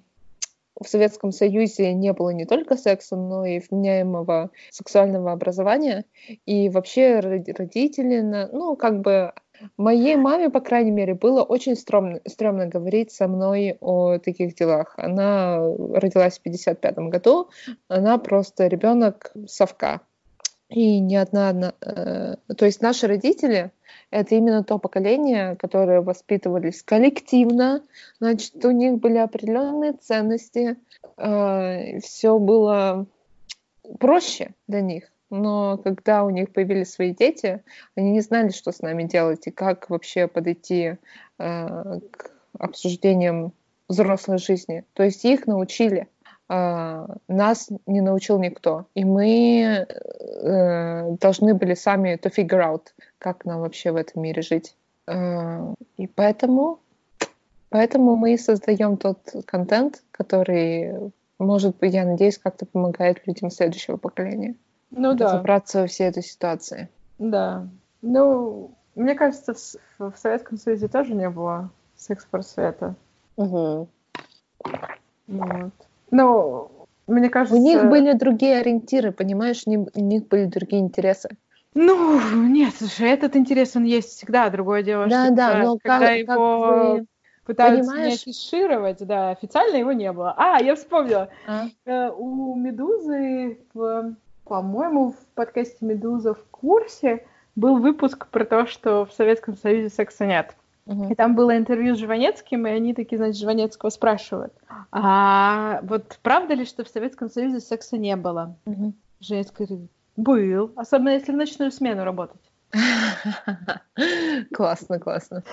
в 0.80 0.88
Советском 0.88 1.32
Союзе 1.32 1.94
не 1.94 2.12
было 2.12 2.32
не 2.32 2.46
только 2.46 2.76
секса, 2.76 3.16
но 3.16 3.46
и 3.46 3.60
вменяемого 3.60 4.52
сексуального 4.70 5.32
образования. 5.32 6.04
И 6.46 6.70
вообще 6.70 7.20
роди- 7.20 7.54
родители, 7.54 8.20
ну, 8.20 8.76
как 8.76 9.00
бы 9.00 9.32
Моей 9.78 10.16
маме, 10.16 10.50
по 10.50 10.60
крайней 10.60 10.92
мере, 10.92 11.14
было 11.14 11.44
очень 11.44 11.76
стрёмно, 11.76 12.20
стрёмно 12.28 12.68
говорить 12.68 13.12
со 13.12 13.28
мной 13.28 13.78
о 13.82 14.18
таких 14.20 14.56
делах. 14.56 14.94
Она 14.98 15.58
родилась 15.58 16.40
в 16.40 16.42
55 16.42 16.98
году, 17.10 17.50
она 17.88 18.18
просто 18.18 18.68
ребенок 18.68 19.32
совка. 19.48 20.02
И 20.70 21.00
ни 21.00 21.16
одна, 21.16 21.50
одна 21.50 21.74
э, 21.82 22.36
то 22.56 22.66
есть 22.66 22.82
наши 22.82 23.06
родители 23.08 23.72
это 24.10 24.36
именно 24.36 24.64
то 24.64 24.80
поколение, 24.80 25.56
которое 25.58 26.02
воспитывались 26.02 26.82
коллективно, 26.82 27.84
значит, 28.20 28.64
у 28.66 28.72
них 28.72 29.00
были 29.00 29.18
определенные 29.18 29.94
ценности, 29.94 30.78
все 31.18 32.40
было 32.40 33.06
проще 34.00 34.52
для 34.68 34.82
них. 34.82 35.12
Но 35.30 35.78
когда 35.78 36.24
у 36.24 36.30
них 36.30 36.52
появились 36.52 36.92
свои 36.92 37.14
дети, 37.14 37.64
они 37.96 38.12
не 38.12 38.22
знали, 38.22 38.50
что 38.50 38.72
с 38.72 38.82
нами 38.82 39.04
делать 39.04 39.48
и 39.48 39.52
как 39.52 39.90
вообще 39.90 40.28
подойти 40.28 40.98
э, 41.40 42.00
к 42.12 42.32
обсуждениям 42.60 43.54
взрослой 43.88 44.38
жизни. 44.38 44.84
То 44.94 45.04
есть 45.04 45.26
их 45.26 45.48
научили, 45.48 46.08
э, 46.50 47.08
нас 47.28 47.70
не 47.88 48.02
научил 48.02 48.40
никто. 48.40 48.86
И 48.94 49.04
мы 49.04 49.88
э, 49.88 51.12
должны 51.20 51.54
были 51.56 51.74
сами 51.74 52.16
to 52.16 52.32
figure 52.32 52.62
out, 52.62 52.84
как 53.18 53.46
нам 53.46 53.62
вообще 53.62 53.92
в 53.92 53.96
этом 53.96 54.22
мире 54.22 54.44
жить. 54.44 54.76
Э, 55.08 55.74
и 55.98 56.06
поэтому, 56.06 56.80
поэтому 57.70 58.16
мы 58.16 58.38
создаем 58.38 58.98
тот 58.98 59.20
контент, 59.46 60.04
который, 60.12 61.12
может 61.40 61.78
быть, 61.78 61.94
я 61.94 62.06
надеюсь, 62.06 62.38
как-то 62.38 62.68
помогает 62.68 63.26
людям 63.26 63.50
следующего 63.50 63.98
поколения 63.98 64.56
Ну 64.92 65.14
да, 65.14 65.26
разобраться 65.26 65.86
всей 65.88 66.08
этой 66.08 66.24
ситуации. 66.24 66.90
да. 67.18 67.68
Ну, 68.02 68.72
мне 68.94 69.16
кажется, 69.16 69.56
в, 69.98 70.12
в 70.12 70.18
Советском 70.18 70.58
Союзе 70.60 70.88
тоже 70.88 71.16
не 71.16 71.28
было 71.30 71.72
секс-просвета. 71.96 72.94
Угу. 73.36 73.88
Вот. 75.28 75.72
Ну, 76.12 76.72
мне 77.08 77.30
кажется... 77.30 77.58
У 77.60 77.64
них 77.64 77.84
были 77.90 78.14
другие 78.14 78.60
ориентиры, 78.60 79.12
понимаешь, 79.12 79.64
у 79.66 79.70
них- 79.72 79.88
у 79.96 80.00
них 80.00 80.28
были 80.28 80.46
другие 80.46 80.82
интересы. 80.84 81.30
Ну, 81.74 82.20
нет, 82.48 82.74
слушай, 82.78 83.10
этот 83.10 83.36
интерес, 83.36 83.76
он 83.76 83.84
есть 83.84 84.10
всегда. 84.10 84.50
Другое 84.50 84.84
дело, 84.84 85.08
Да, 85.08 85.26
что 85.26 85.36
да, 85.36 85.52
когда, 85.52 85.64
но 85.66 85.78
когда 85.82 86.00
как, 86.08 86.18
его... 86.18 86.62
как 86.62 86.94
вы, 87.00 87.06
пытаются 87.46 87.92
Понимаешь? 87.92 88.26
не 88.26 88.32
афишировать, 88.32 88.98
да, 89.06 89.32
официально 89.32 89.78
его 89.78 89.92
не 89.92 90.12
было. 90.14 90.34
А, 90.38 90.62
я 90.62 90.76
вспомнила. 90.76 91.30
А? 91.48 91.66
Э, 91.86 92.12
у 92.12 92.56
Медузы, 92.56 93.58
в, 93.74 94.14
по-моему, 94.46 95.12
в 95.12 95.36
подкасте 95.36 95.78
Медуза 95.82 96.34
в 96.34 96.44
курсе 96.52 97.26
был 97.56 97.80
выпуск 97.80 98.28
про 98.28 98.46
то, 98.46 98.66
что 98.66 99.06
в 99.06 99.14
Советском 99.14 99.58
Союзе 99.58 99.90
секса 99.90 100.26
нет. 100.26 100.56
Угу. 100.86 101.10
И 101.12 101.16
там 101.16 101.36
было 101.36 101.58
интервью 101.58 101.96
с 101.96 102.00
Жванецким, 102.00 102.68
и 102.68 102.70
они 102.70 102.94
такие, 102.94 103.18
значит, 103.18 103.42
Жванецкого 103.42 103.90
спрашивают, 103.90 104.54
а 104.92 105.80
вот 105.82 106.20
правда 106.22 106.54
ли, 106.54 106.64
что 106.64 106.84
в 106.84 106.90
Советском 106.90 107.30
Союзе 107.30 107.60
секса 107.60 107.98
не 107.98 108.16
было? 108.16 108.56
Угу. 108.66 108.94
Жванецкий 109.20 109.66
говорит, 109.66 109.90
был, 110.16 110.72
особенно 110.76 111.10
если 111.10 111.32
в 111.32 111.36
ночную 111.36 111.72
смену 111.72 112.04
работать. 112.04 112.42
Классно, 114.54 115.00
классно. 115.00 115.44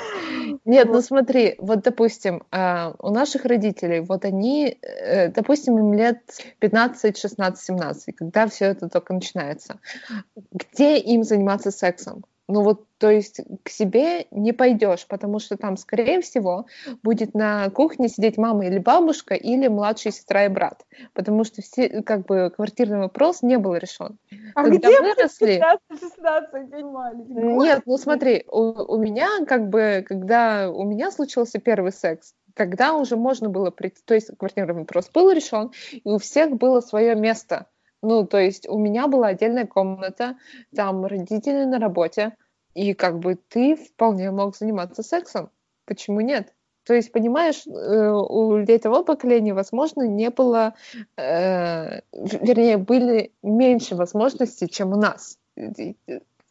Нет, 0.64 0.88
ну 0.90 1.01
смотри, 1.01 1.55
вот, 1.59 1.83
допустим, 1.83 2.42
а, 2.51 2.94
у 2.98 3.11
наших 3.11 3.44
родителей, 3.44 4.01
вот 4.01 4.25
они, 4.25 4.79
э, 4.83 5.29
допустим, 5.29 5.79
им 5.79 5.92
лет 5.92 6.18
15, 6.59 7.16
16, 7.16 7.64
17, 7.64 8.16
когда 8.16 8.46
все 8.46 8.66
это 8.66 8.88
только 8.88 9.14
начинается. 9.14 9.79
Где 10.53 10.98
им 10.98 11.22
заниматься 11.22 11.70
сексом? 11.70 12.25
Ну 12.48 12.62
вот, 12.62 12.87
то 12.98 13.09
есть 13.11 13.40
к 13.62 13.68
себе 13.68 14.26
не 14.31 14.52
пойдешь, 14.52 15.07
потому 15.07 15.38
что 15.38 15.57
там, 15.57 15.76
скорее 15.76 16.20
всего, 16.20 16.66
будет 17.02 17.35
на 17.35 17.70
кухне 17.70 18.09
сидеть 18.09 18.37
мама 18.37 18.66
или 18.66 18.78
бабушка, 18.78 19.35
или 19.35 19.68
младшая 19.68 20.12
сестра 20.12 20.46
и 20.46 20.48
брат, 20.48 20.85
потому 21.14 21.44
что 21.44 21.62
все, 21.62 22.02
как 22.02 22.26
бы 22.26 22.50
квартирный 22.55 22.98
вопрос 22.98 23.42
не 23.42 23.59
был 23.59 23.74
решен. 23.74 24.18
А 24.55 24.64
Когда 24.64 24.88
где 24.88 25.00
выросли... 25.00 25.62
15-16 25.90 26.52
Нет, 27.62 27.83
ну 27.87 27.96
смотри, 27.96 28.44
у, 28.48 28.94
у 28.94 28.98
меня 28.98 29.28
как 29.46 29.68
бы, 29.68 30.05
когда 30.07 30.70
у 30.70 30.85
меня 30.85 31.11
случился 31.12 31.61
первый 31.61 31.92
секс, 31.92 32.35
тогда 32.55 32.94
уже 32.94 33.16
можно 33.16 33.48
было 33.48 33.70
прийти, 33.70 34.02
то 34.05 34.14
есть 34.14 34.37
квартирный 34.37 34.74
вопрос 34.74 35.11
был 35.12 35.31
решен, 35.31 35.70
и 35.92 36.09
у 36.09 36.18
всех 36.18 36.57
было 36.57 36.81
свое 36.81 37.14
место. 37.14 37.66
Ну, 38.02 38.26
то 38.26 38.38
есть 38.38 38.68
у 38.68 38.78
меня 38.78 39.06
была 39.06 39.28
отдельная 39.28 39.66
комната, 39.66 40.36
там 40.74 41.06
родители 41.06 41.64
на 41.64 41.78
работе, 41.78 42.36
и 42.74 42.94
как 42.94 43.18
бы 43.18 43.36
ты 43.36 43.76
вполне 43.76 44.30
мог 44.30 44.56
заниматься 44.56 45.02
сексом. 45.02 45.50
Почему 45.86 46.20
нет? 46.20 46.52
То 46.84 46.94
есть, 46.94 47.12
понимаешь, 47.12 47.64
э, 47.66 48.10
у 48.10 48.56
людей 48.56 48.78
того 48.78 49.04
поколения, 49.04 49.54
возможно, 49.54 50.02
не 50.02 50.30
было, 50.30 50.74
э, 51.16 52.00
вернее, 52.12 52.76
были 52.76 53.32
меньше 53.42 53.94
возможностей, 53.94 54.68
чем 54.68 54.92
у 54.92 54.96
нас 54.96 55.38
в 55.54 55.94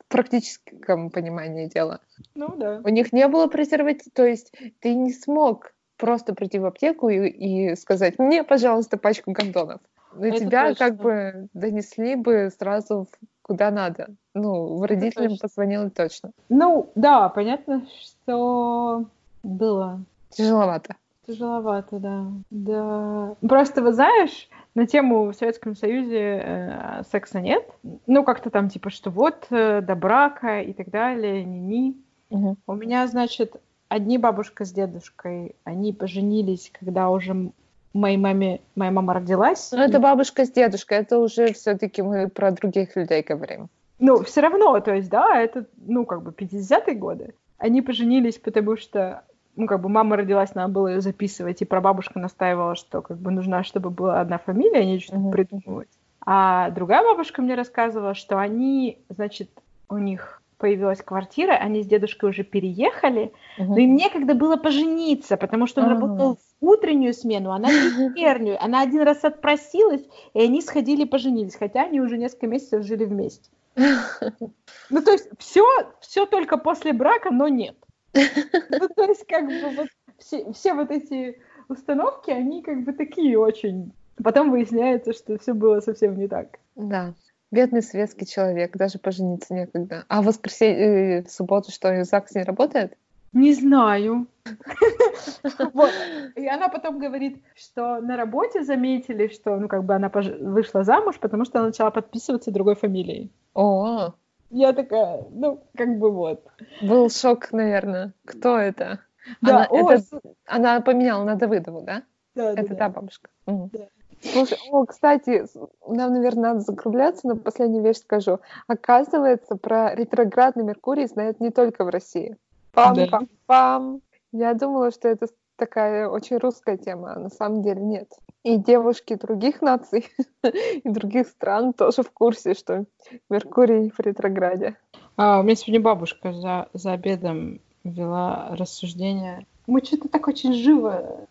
практическом 0.08 1.10
понимании 1.10 1.68
дела. 1.68 2.00
Ну 2.36 2.56
да. 2.56 2.82
У 2.84 2.90
них 2.90 3.12
не 3.12 3.28
было 3.28 3.48
презерватива, 3.48 4.12
то 4.14 4.26
есть 4.26 4.54
ты 4.80 4.94
не 4.94 5.12
смог 5.12 5.74
просто 5.98 6.34
прийти 6.34 6.60
в 6.60 6.66
аптеку 6.66 7.10
и, 7.10 7.28
и 7.28 7.76
сказать, 7.76 8.18
мне, 8.18 8.44
пожалуйста, 8.44 8.98
пачку 8.98 9.32
гондонов. 9.32 9.82
На 10.14 10.26
Это 10.26 10.40
тебя 10.40 10.70
точно. 10.70 10.86
как 10.86 10.98
бы 10.98 11.48
донесли 11.54 12.16
бы 12.16 12.52
сразу 12.58 13.08
куда 13.42 13.72
надо. 13.72 14.10
Ну, 14.34 14.78
в 14.78 14.84
родителям 14.84 15.38
позвонила 15.38 15.90
точно. 15.90 16.32
Ну, 16.50 16.90
да, 16.96 17.30
понятно, 17.30 17.86
что 18.02 19.06
было. 19.44 20.04
Тяжеловато. 20.30 20.96
Тяжеловато, 21.28 22.00
да. 22.00 22.26
Да. 22.50 23.36
Просто, 23.48 23.82
вы 23.82 23.94
знаешь, 23.94 24.50
на 24.74 24.88
тему 24.88 25.26
в 25.26 25.34
Советском 25.34 25.76
Союзе 25.76 26.42
э, 26.44 27.04
секса 27.12 27.42
нет. 27.42 27.64
Ну, 28.08 28.24
как-то 28.24 28.50
там, 28.50 28.70
типа, 28.70 28.90
что 28.90 29.10
вот, 29.10 29.48
э, 29.50 29.82
до 29.82 29.96
брака 29.96 30.62
и 30.62 30.74
так 30.74 30.90
далее, 30.90 31.44
ни-ни. 31.44 31.96
Угу. 32.30 32.58
У 32.68 32.76
меня, 32.76 33.06
значит, 33.08 33.62
одни 33.90 34.18
бабушка 34.18 34.64
с 34.64 34.72
дедушкой, 34.72 35.56
они 35.66 35.92
поженились, 35.92 36.72
когда 36.78 37.10
уже 37.10 37.52
моей 37.94 38.18
маме, 38.18 38.62
моя 38.76 38.92
мама 38.92 39.14
родилась. 39.14 39.72
Но 39.72 39.80
ну, 39.80 39.84
это 39.84 40.00
бабушка 40.00 40.46
с 40.46 40.52
дедушкой, 40.52 41.00
это 41.00 41.20
уже 41.20 41.54
все-таки 41.54 42.02
мы 42.02 42.28
про 42.30 42.52
других 42.52 42.96
людей 42.96 43.22
говорим. 43.22 43.70
Ну, 44.00 44.24
все 44.24 44.42
равно, 44.42 44.80
то 44.80 44.96
есть, 44.96 45.10
да, 45.10 45.38
это, 45.40 45.66
ну, 45.78 46.06
как 46.06 46.24
бы 46.24 46.32
50-е 46.32 46.96
годы. 46.96 47.36
Они 47.58 47.82
поженились, 47.82 48.40
потому 48.40 48.76
что, 48.76 49.24
ну, 49.56 49.68
как 49.68 49.82
бы 49.82 49.90
мама 49.90 50.18
родилась, 50.18 50.56
надо 50.56 50.74
было 50.74 50.88
ее 50.88 51.02
записывать, 51.02 51.62
и 51.62 51.66
прабабушка 51.66 52.18
настаивала, 52.18 52.76
что, 52.76 53.02
как 53.02 53.18
бы, 53.18 53.30
нужна, 53.30 53.64
чтобы 53.64 53.92
была 53.92 54.20
одна 54.22 54.40
фамилия, 54.40 54.86
не 54.86 55.00
что-то 55.00 55.20
uh-huh. 55.20 55.32
придумывать. 55.32 55.90
А 56.26 56.72
другая 56.72 57.04
бабушка 57.04 57.42
мне 57.42 57.54
рассказывала, 57.54 58.16
что 58.16 58.40
они, 58.40 59.00
значит, 59.10 59.50
у 59.88 59.98
них 59.98 60.41
появилась 60.62 61.02
квартира, 61.02 61.54
они 61.54 61.82
с 61.82 61.88
дедушкой 61.88 62.30
уже 62.30 62.44
переехали, 62.44 63.34
угу. 63.58 63.74
но 63.74 63.80
им 63.80 63.96
некогда 63.96 64.36
было 64.36 64.58
пожениться, 64.58 65.36
потому 65.36 65.66
что 65.66 65.82
он 65.82 65.88
ага. 65.88 65.96
работал 65.96 66.36
в 66.36 66.66
утреннюю 66.66 67.14
смену, 67.16 67.52
она 67.52 67.68
в 67.68 67.72
вечернюю. 67.72 68.64
Она 68.64 68.82
один 68.82 69.02
раз 69.02 69.24
отпросилась, 69.24 70.04
и 70.36 70.42
они 70.42 70.62
сходили 70.62 71.02
и 71.02 71.08
поженились, 71.08 71.56
хотя 71.56 71.82
они 71.82 72.00
уже 72.00 72.20
несколько 72.20 72.46
месяцев 72.46 72.86
жили 72.86 73.06
вместе. 73.06 73.50
Ну, 73.76 75.02
то 75.02 75.12
есть 75.12 75.30
все, 75.40 75.66
все 76.00 76.26
только 76.26 76.58
после 76.58 76.94
брака, 76.94 77.32
но 77.32 77.48
нет. 77.48 77.76
Ну, 78.14 78.88
то 78.96 79.06
есть 79.06 79.26
как 79.26 79.48
бы 79.48 79.76
вот 79.76 79.88
все, 80.20 80.52
все 80.54 80.74
вот 80.74 80.92
эти 80.92 81.42
установки, 81.70 82.30
они 82.30 82.62
как 82.62 82.84
бы 82.84 82.94
такие 82.94 83.40
очень... 83.40 83.94
Потом 84.24 84.52
выясняется, 84.52 85.14
что 85.14 85.40
все 85.40 85.54
было 85.54 85.80
совсем 85.80 86.18
не 86.18 86.28
так. 86.28 86.60
Да. 86.76 87.14
Бедный 87.52 87.82
светский 87.82 88.26
человек, 88.26 88.78
даже 88.78 88.98
пожениться 88.98 89.54
некогда. 89.54 90.06
А 90.08 90.22
в 90.22 90.26
воскресенье, 90.26 91.20
э, 91.20 91.24
в 91.24 91.32
субботу 91.32 91.72
что, 91.72 92.04
ЗАГС 92.04 92.36
не 92.36 92.44
работает? 92.44 92.98
Не 93.34 93.54
знаю. 93.54 94.28
Вот. 95.74 95.92
И 96.36 96.48
она 96.48 96.70
потом 96.70 97.00
говорит, 97.00 97.42
что 97.56 98.02
на 98.02 98.18
работе 98.18 98.64
заметили, 98.64 99.28
что, 99.28 99.58
ну, 99.58 99.68
как 99.68 99.84
бы 99.84 99.94
она 99.94 100.10
вышла 100.10 100.84
замуж, 100.84 101.18
потому 101.20 101.46
что 101.46 101.60
она 101.60 101.68
начала 101.68 101.92
подписываться 101.92 102.52
другой 102.52 102.76
фамилией. 102.76 103.32
О, 103.54 104.14
я 104.50 104.74
такая, 104.74 105.24
ну, 105.32 105.64
как 105.76 105.98
бы 105.98 106.12
вот. 106.12 106.46
Был 106.82 107.10
шок, 107.10 107.52
наверное. 107.52 108.14
Кто 108.26 108.58
это? 108.58 109.00
Да, 109.42 109.58
она, 109.58 109.68
о, 109.70 109.92
это, 109.92 110.02
с... 110.02 110.22
она 110.46 110.82
поменяла 110.82 111.24
на 111.24 111.36
Давыдову, 111.36 111.82
да? 111.82 112.04
Да, 112.36 112.52
Это 112.52 112.70
да, 112.70 112.76
та 112.76 112.90
бабушка. 112.90 113.30
Угу. 113.46 113.70
Да. 113.74 113.88
Слушай, 114.22 114.58
о, 114.72 114.86
кстати, 114.86 115.46
нам, 115.88 116.14
наверное, 116.14 116.54
надо 116.54 116.60
закругляться, 116.62 117.28
но 117.28 117.36
последнюю 117.36 117.84
вещь 117.84 117.98
скажу. 117.98 118.40
Оказывается, 118.68 119.56
про 119.56 119.96
ретроградный 119.96 120.64
Меркурий 120.64 121.08
знают 121.08 121.40
не 121.40 121.50
только 121.50 121.84
в 121.84 121.90
России. 121.90 122.38
Пам-пам-пам. 122.74 124.02
Я 124.32 124.54
думала, 124.54 124.92
что 124.92 125.08
это 125.08 125.28
такая 125.56 126.08
очень 126.08 126.38
русская 126.38 126.78
тема, 126.78 127.14
а 127.14 127.20
на 127.20 127.30
самом 127.30 127.62
деле 127.62 127.82
нет. 127.82 128.08
И 128.44 128.58
девушки 128.58 129.14
других 129.16 129.62
наций 129.62 130.08
и 130.44 130.90
других 130.90 131.28
стран 131.28 131.74
тоже 131.74 132.04
в 132.04 132.12
курсе, 132.12 132.54
что 132.54 132.86
Меркурий 133.30 133.92
в 133.92 134.00
ретрограде. 134.00 134.76
А, 135.18 135.40
у 135.40 135.44
меня 135.44 135.56
сегодня 135.56 135.82
бабушка 135.82 136.34
за, 136.34 136.70
за 136.74 136.94
обедом 136.94 137.60
вела 137.84 138.56
рассуждение. 138.58 139.46
Мы 139.68 139.84
что-то 139.84 140.10
так 140.10 140.28
очень 140.28 140.54
живо 140.54 141.28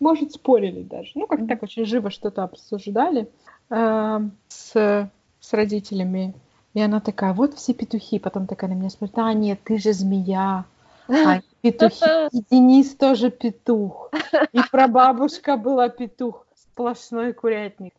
может, 0.00 0.32
спорили 0.32 0.82
даже. 0.82 1.12
Ну, 1.14 1.26
как 1.26 1.46
так 1.46 1.62
очень 1.62 1.84
живо 1.84 2.10
что-то 2.10 2.44
обсуждали 2.44 3.28
э, 3.70 4.20
с, 4.48 5.10
с 5.40 5.52
родителями. 5.52 6.34
И 6.74 6.80
она 6.80 7.00
такая, 7.00 7.32
вот 7.32 7.54
все 7.54 7.74
петухи. 7.74 8.18
Потом 8.18 8.46
такая 8.46 8.70
на 8.70 8.74
меня 8.74 8.90
смотрит, 8.90 9.18
а 9.18 9.32
нет, 9.32 9.60
ты 9.64 9.78
же 9.78 9.92
змея. 9.92 10.64
А, 11.08 11.40
петухи. 11.62 12.28
И 12.32 12.42
Денис 12.50 12.94
тоже 12.94 13.30
петух. 13.30 14.10
И 14.52 14.60
прабабушка 14.70 15.56
была 15.56 15.88
петух. 15.88 16.46
Сплошной 16.54 17.32
курятник. 17.32 17.94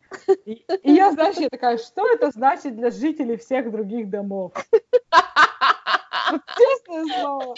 И, 0.46 0.64
и 0.84 0.94
я, 0.94 1.12
знаешь, 1.12 1.36
я 1.36 1.50
такая, 1.50 1.78
что 1.78 2.10
это 2.10 2.32
значит 2.32 2.78
для 2.78 2.92
жителей 2.92 3.38
всех 3.38 3.72
других 3.72 4.10
домов? 4.10 4.54
Вот 6.32 6.42
честное 6.56 7.22
слово. 7.22 7.56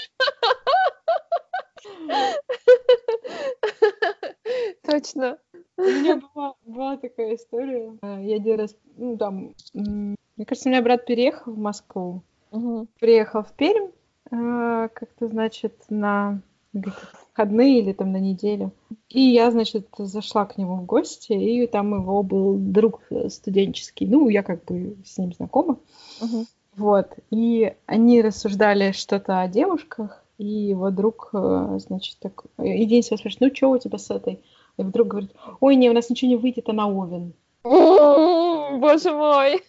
Точно. 4.84 5.38
У 5.78 5.82
меня 5.82 6.22
была, 6.34 6.56
была 6.66 6.98
такая 6.98 7.36
история. 7.36 7.98
Я 8.02 8.36
один 8.36 8.60
раз, 8.60 8.76
ну 8.98 9.18
там, 9.18 9.54
мне 9.74 10.46
кажется, 10.46 10.70
у 10.70 10.72
меня 10.72 10.82
брат 10.82 11.06
переехал 11.06 11.54
в 11.54 11.58
Москву. 11.58 12.24
Угу. 12.52 12.88
Приехал 13.00 13.44
в 13.44 13.54
Пермь, 13.54 13.92
э, 14.32 14.90
как-то, 14.94 15.28
значит, 15.28 15.76
на 15.90 16.42
выходные 16.74 17.80
или 17.80 17.94
там 17.94 18.12
на 18.12 18.20
неделю. 18.20 18.72
И 19.10 19.22
я, 19.22 19.52
значит, 19.52 19.88
зашла 19.98 20.46
к 20.46 20.58
нему 20.58 20.76
в 20.76 20.86
гости, 20.86 21.34
и 21.34 21.68
там 21.68 21.94
его 21.94 22.24
был 22.24 22.56
друг 22.58 23.02
студенческий. 23.30 24.08
Ну, 24.08 24.30
я 24.30 24.44
как 24.44 24.64
бы 24.66 24.98
с 25.06 25.18
ним 25.18 25.34
знакома. 25.34 25.78
Угу. 26.22 26.46
Вот. 26.78 27.14
И 27.30 27.74
они 27.86 28.22
рассуждали 28.22 28.92
что-то 28.92 29.42
о 29.42 29.48
девушках, 29.48 30.21
и 30.42 30.70
его 30.70 30.90
друг, 30.90 31.30
э, 31.34 31.78
значит, 31.78 32.18
так... 32.20 32.46
И 32.58 32.86
Денис 32.86 33.12
его 33.12 33.18
спрашивает, 33.18 33.52
ну, 33.52 33.56
что 33.56 33.70
у 33.70 33.78
тебя 33.78 34.00
с 34.00 34.10
этой? 34.10 34.44
И 34.78 34.82
вдруг 34.82 35.08
говорит, 35.08 35.32
ой, 35.60 35.76
не, 35.76 35.90
у 35.90 35.94
нас 35.94 36.10
ничего 36.10 36.30
не 36.30 36.36
выйдет, 36.36 36.68
она 36.68 36.88
Овен. 36.88 37.34
Боже 37.64 39.12
мой! 39.12 39.62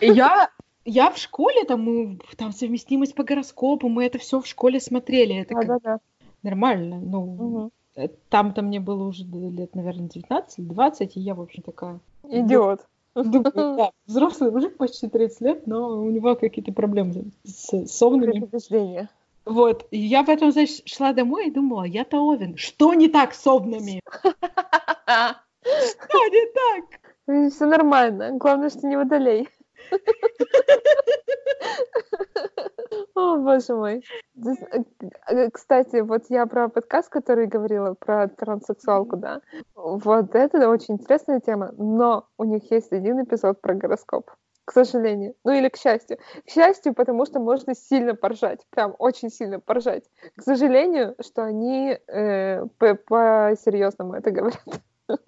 Я, 0.00 0.50
Я 0.84 1.10
в 1.10 1.18
школе, 1.18 1.64
там, 1.64 1.82
мы, 1.82 2.20
там 2.36 2.52
совместимость 2.52 3.16
по 3.16 3.24
гороскопу, 3.24 3.88
мы 3.88 4.06
это 4.06 4.18
все 4.18 4.40
в 4.40 4.46
школе 4.46 4.78
смотрели. 4.80 5.34
Это 5.34 5.54
Да, 5.54 5.62
да, 5.66 5.78
да. 5.82 5.98
нормально. 6.44 7.00
Ну, 7.00 7.72
там-то 8.28 8.62
мне 8.62 8.78
было 8.78 9.08
уже 9.08 9.24
лет, 9.24 9.74
наверное, 9.74 10.08
19 10.08 10.58
или 10.60 10.66
20, 10.66 11.16
и 11.16 11.20
я, 11.20 11.34
в 11.34 11.40
общем, 11.40 11.64
такая... 11.64 11.98
Идиот. 12.22 12.86
Думаю, 13.14 13.52
да, 13.76 13.90
взрослый 14.06 14.50
мужик 14.50 14.76
почти 14.76 15.08
30 15.08 15.40
лет, 15.40 15.66
но 15.66 16.00
у 16.00 16.10
него 16.10 16.36
какие-то 16.36 16.72
проблемы 16.72 17.32
с. 17.44 17.68
Предубеждение. 17.68 19.08
Вот. 19.44 19.86
И 19.90 19.98
я 19.98 20.24
поэтому, 20.24 20.50
значит, 20.50 20.86
шла 20.86 21.12
домой 21.12 21.48
и 21.48 21.50
думала, 21.50 21.84
я-то 21.84 22.20
Овен. 22.20 22.56
Что 22.56 22.94
не 22.94 23.08
так 23.08 23.34
с 23.34 23.46
овнами? 23.46 24.00
Что 24.22 24.34
не 26.28 26.46
так? 26.52 26.84
Все 27.52 27.66
нормально. 27.66 28.32
Главное, 28.32 28.70
что 28.70 28.86
не 28.86 28.96
водолей. 28.96 29.48
О, 33.18 33.36
боже 33.36 33.74
мой. 33.74 34.04
Э, 34.36 34.82
э, 35.28 35.50
Кстати, 35.50 36.02
вот 36.02 36.26
я 36.28 36.46
про 36.46 36.68
подкаст, 36.68 37.08
который 37.08 37.48
говорила, 37.48 37.94
про 37.94 38.28
транссексуалку, 38.28 39.16
да. 39.16 39.40
Вот 39.74 40.36
это 40.36 40.68
очень 40.68 40.94
интересная 40.94 41.40
тема, 41.40 41.72
но 41.76 42.28
у 42.38 42.44
них 42.44 42.70
есть 42.70 42.92
один 42.92 43.24
эпизод 43.24 43.60
про 43.60 43.74
гороскоп. 43.74 44.30
К 44.64 44.72
сожалению. 44.72 45.34
Ну 45.44 45.52
или 45.52 45.68
к 45.68 45.76
счастью. 45.76 46.18
К 46.46 46.50
счастью, 46.50 46.94
потому 46.94 47.26
что 47.26 47.40
можно 47.40 47.74
сильно 47.74 48.14
поржать. 48.14 48.60
Прям 48.70 48.94
очень 48.98 49.30
сильно 49.30 49.58
поржать. 49.58 50.04
К 50.36 50.42
сожалению, 50.42 51.16
что 51.20 51.42
они 51.42 51.98
э, 52.06 52.66
по- 52.78 52.94
по-серьезному 52.94 54.14
это 54.14 54.30
говорят. 54.30 54.62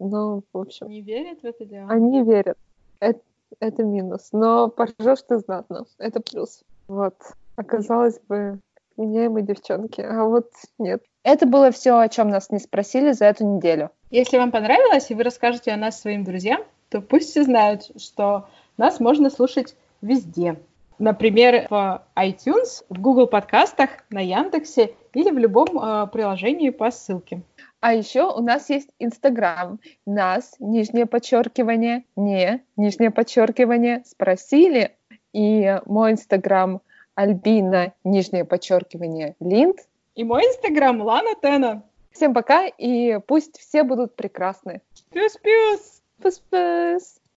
Ну, 0.00 0.42
в 0.52 0.58
общем. 0.58 0.88
Не 0.88 1.00
верят 1.00 1.40
в 1.40 1.44
это 1.44 1.64
дело? 1.64 1.88
Они 1.88 2.22
верят. 2.24 2.58
Это, 2.98 3.20
это 3.60 3.84
минус. 3.84 4.30
Но 4.32 4.68
поржешь 4.68 5.22
ты 5.22 5.38
знатно. 5.38 5.86
Это 5.98 6.20
плюс. 6.20 6.64
Вот. 6.88 7.14
Оказалось 7.56 8.18
бы, 8.28 8.60
меняемые 8.96 9.44
девчонки. 9.44 10.00
А 10.00 10.24
вот 10.24 10.50
нет. 10.78 11.02
Это 11.22 11.46
было 11.46 11.70
все, 11.70 11.98
о 11.98 12.08
чем 12.08 12.28
нас 12.28 12.50
не 12.50 12.58
спросили 12.58 13.12
за 13.12 13.26
эту 13.26 13.44
неделю. 13.44 13.90
Если 14.10 14.38
вам 14.38 14.50
понравилось, 14.50 15.10
и 15.10 15.14
вы 15.14 15.22
расскажете 15.22 15.72
о 15.72 15.76
нас 15.76 16.00
своим 16.00 16.24
друзьям, 16.24 16.62
то 16.90 17.00
пусть 17.00 17.30
все 17.30 17.44
знают, 17.44 17.90
что 18.00 18.46
нас 18.76 19.00
можно 19.00 19.30
слушать 19.30 19.74
везде. 20.02 20.56
Например, 20.98 21.66
в 21.70 22.02
iTunes, 22.16 22.84
в 22.88 23.00
Google 23.00 23.26
подкастах, 23.26 23.90
на 24.10 24.20
Яндексе 24.20 24.94
или 25.12 25.30
в 25.30 25.38
любом 25.38 25.78
э, 25.78 26.06
приложении 26.06 26.70
по 26.70 26.90
ссылке. 26.90 27.42
А 27.80 27.92
еще 27.92 28.32
у 28.32 28.40
нас 28.40 28.70
есть 28.70 28.90
Инстаграм. 28.98 29.80
Нас, 30.06 30.54
нижнее 30.58 31.06
подчеркивание, 31.06 32.04
не, 32.16 32.62
нижнее 32.76 33.10
подчеркивание, 33.10 34.02
спросили. 34.06 34.96
И 35.34 35.80
мой 35.84 36.12
Инстаграм 36.12 36.80
Альбина, 37.16 37.92
нижнее 38.04 38.44
подчеркивание, 38.44 39.34
Линд. 39.40 39.76
И 40.14 40.22
мой 40.22 40.42
инстаграм 40.42 41.00
Лана 41.02 41.34
Тена. 41.42 41.82
Всем 42.12 42.32
пока, 42.32 42.66
и 42.66 43.18
пусть 43.26 43.58
все 43.58 43.82
будут 43.82 44.14
прекрасны. 44.14 44.80
Плюс-плюс! 45.10 46.02
Пус-пус! 46.22 47.20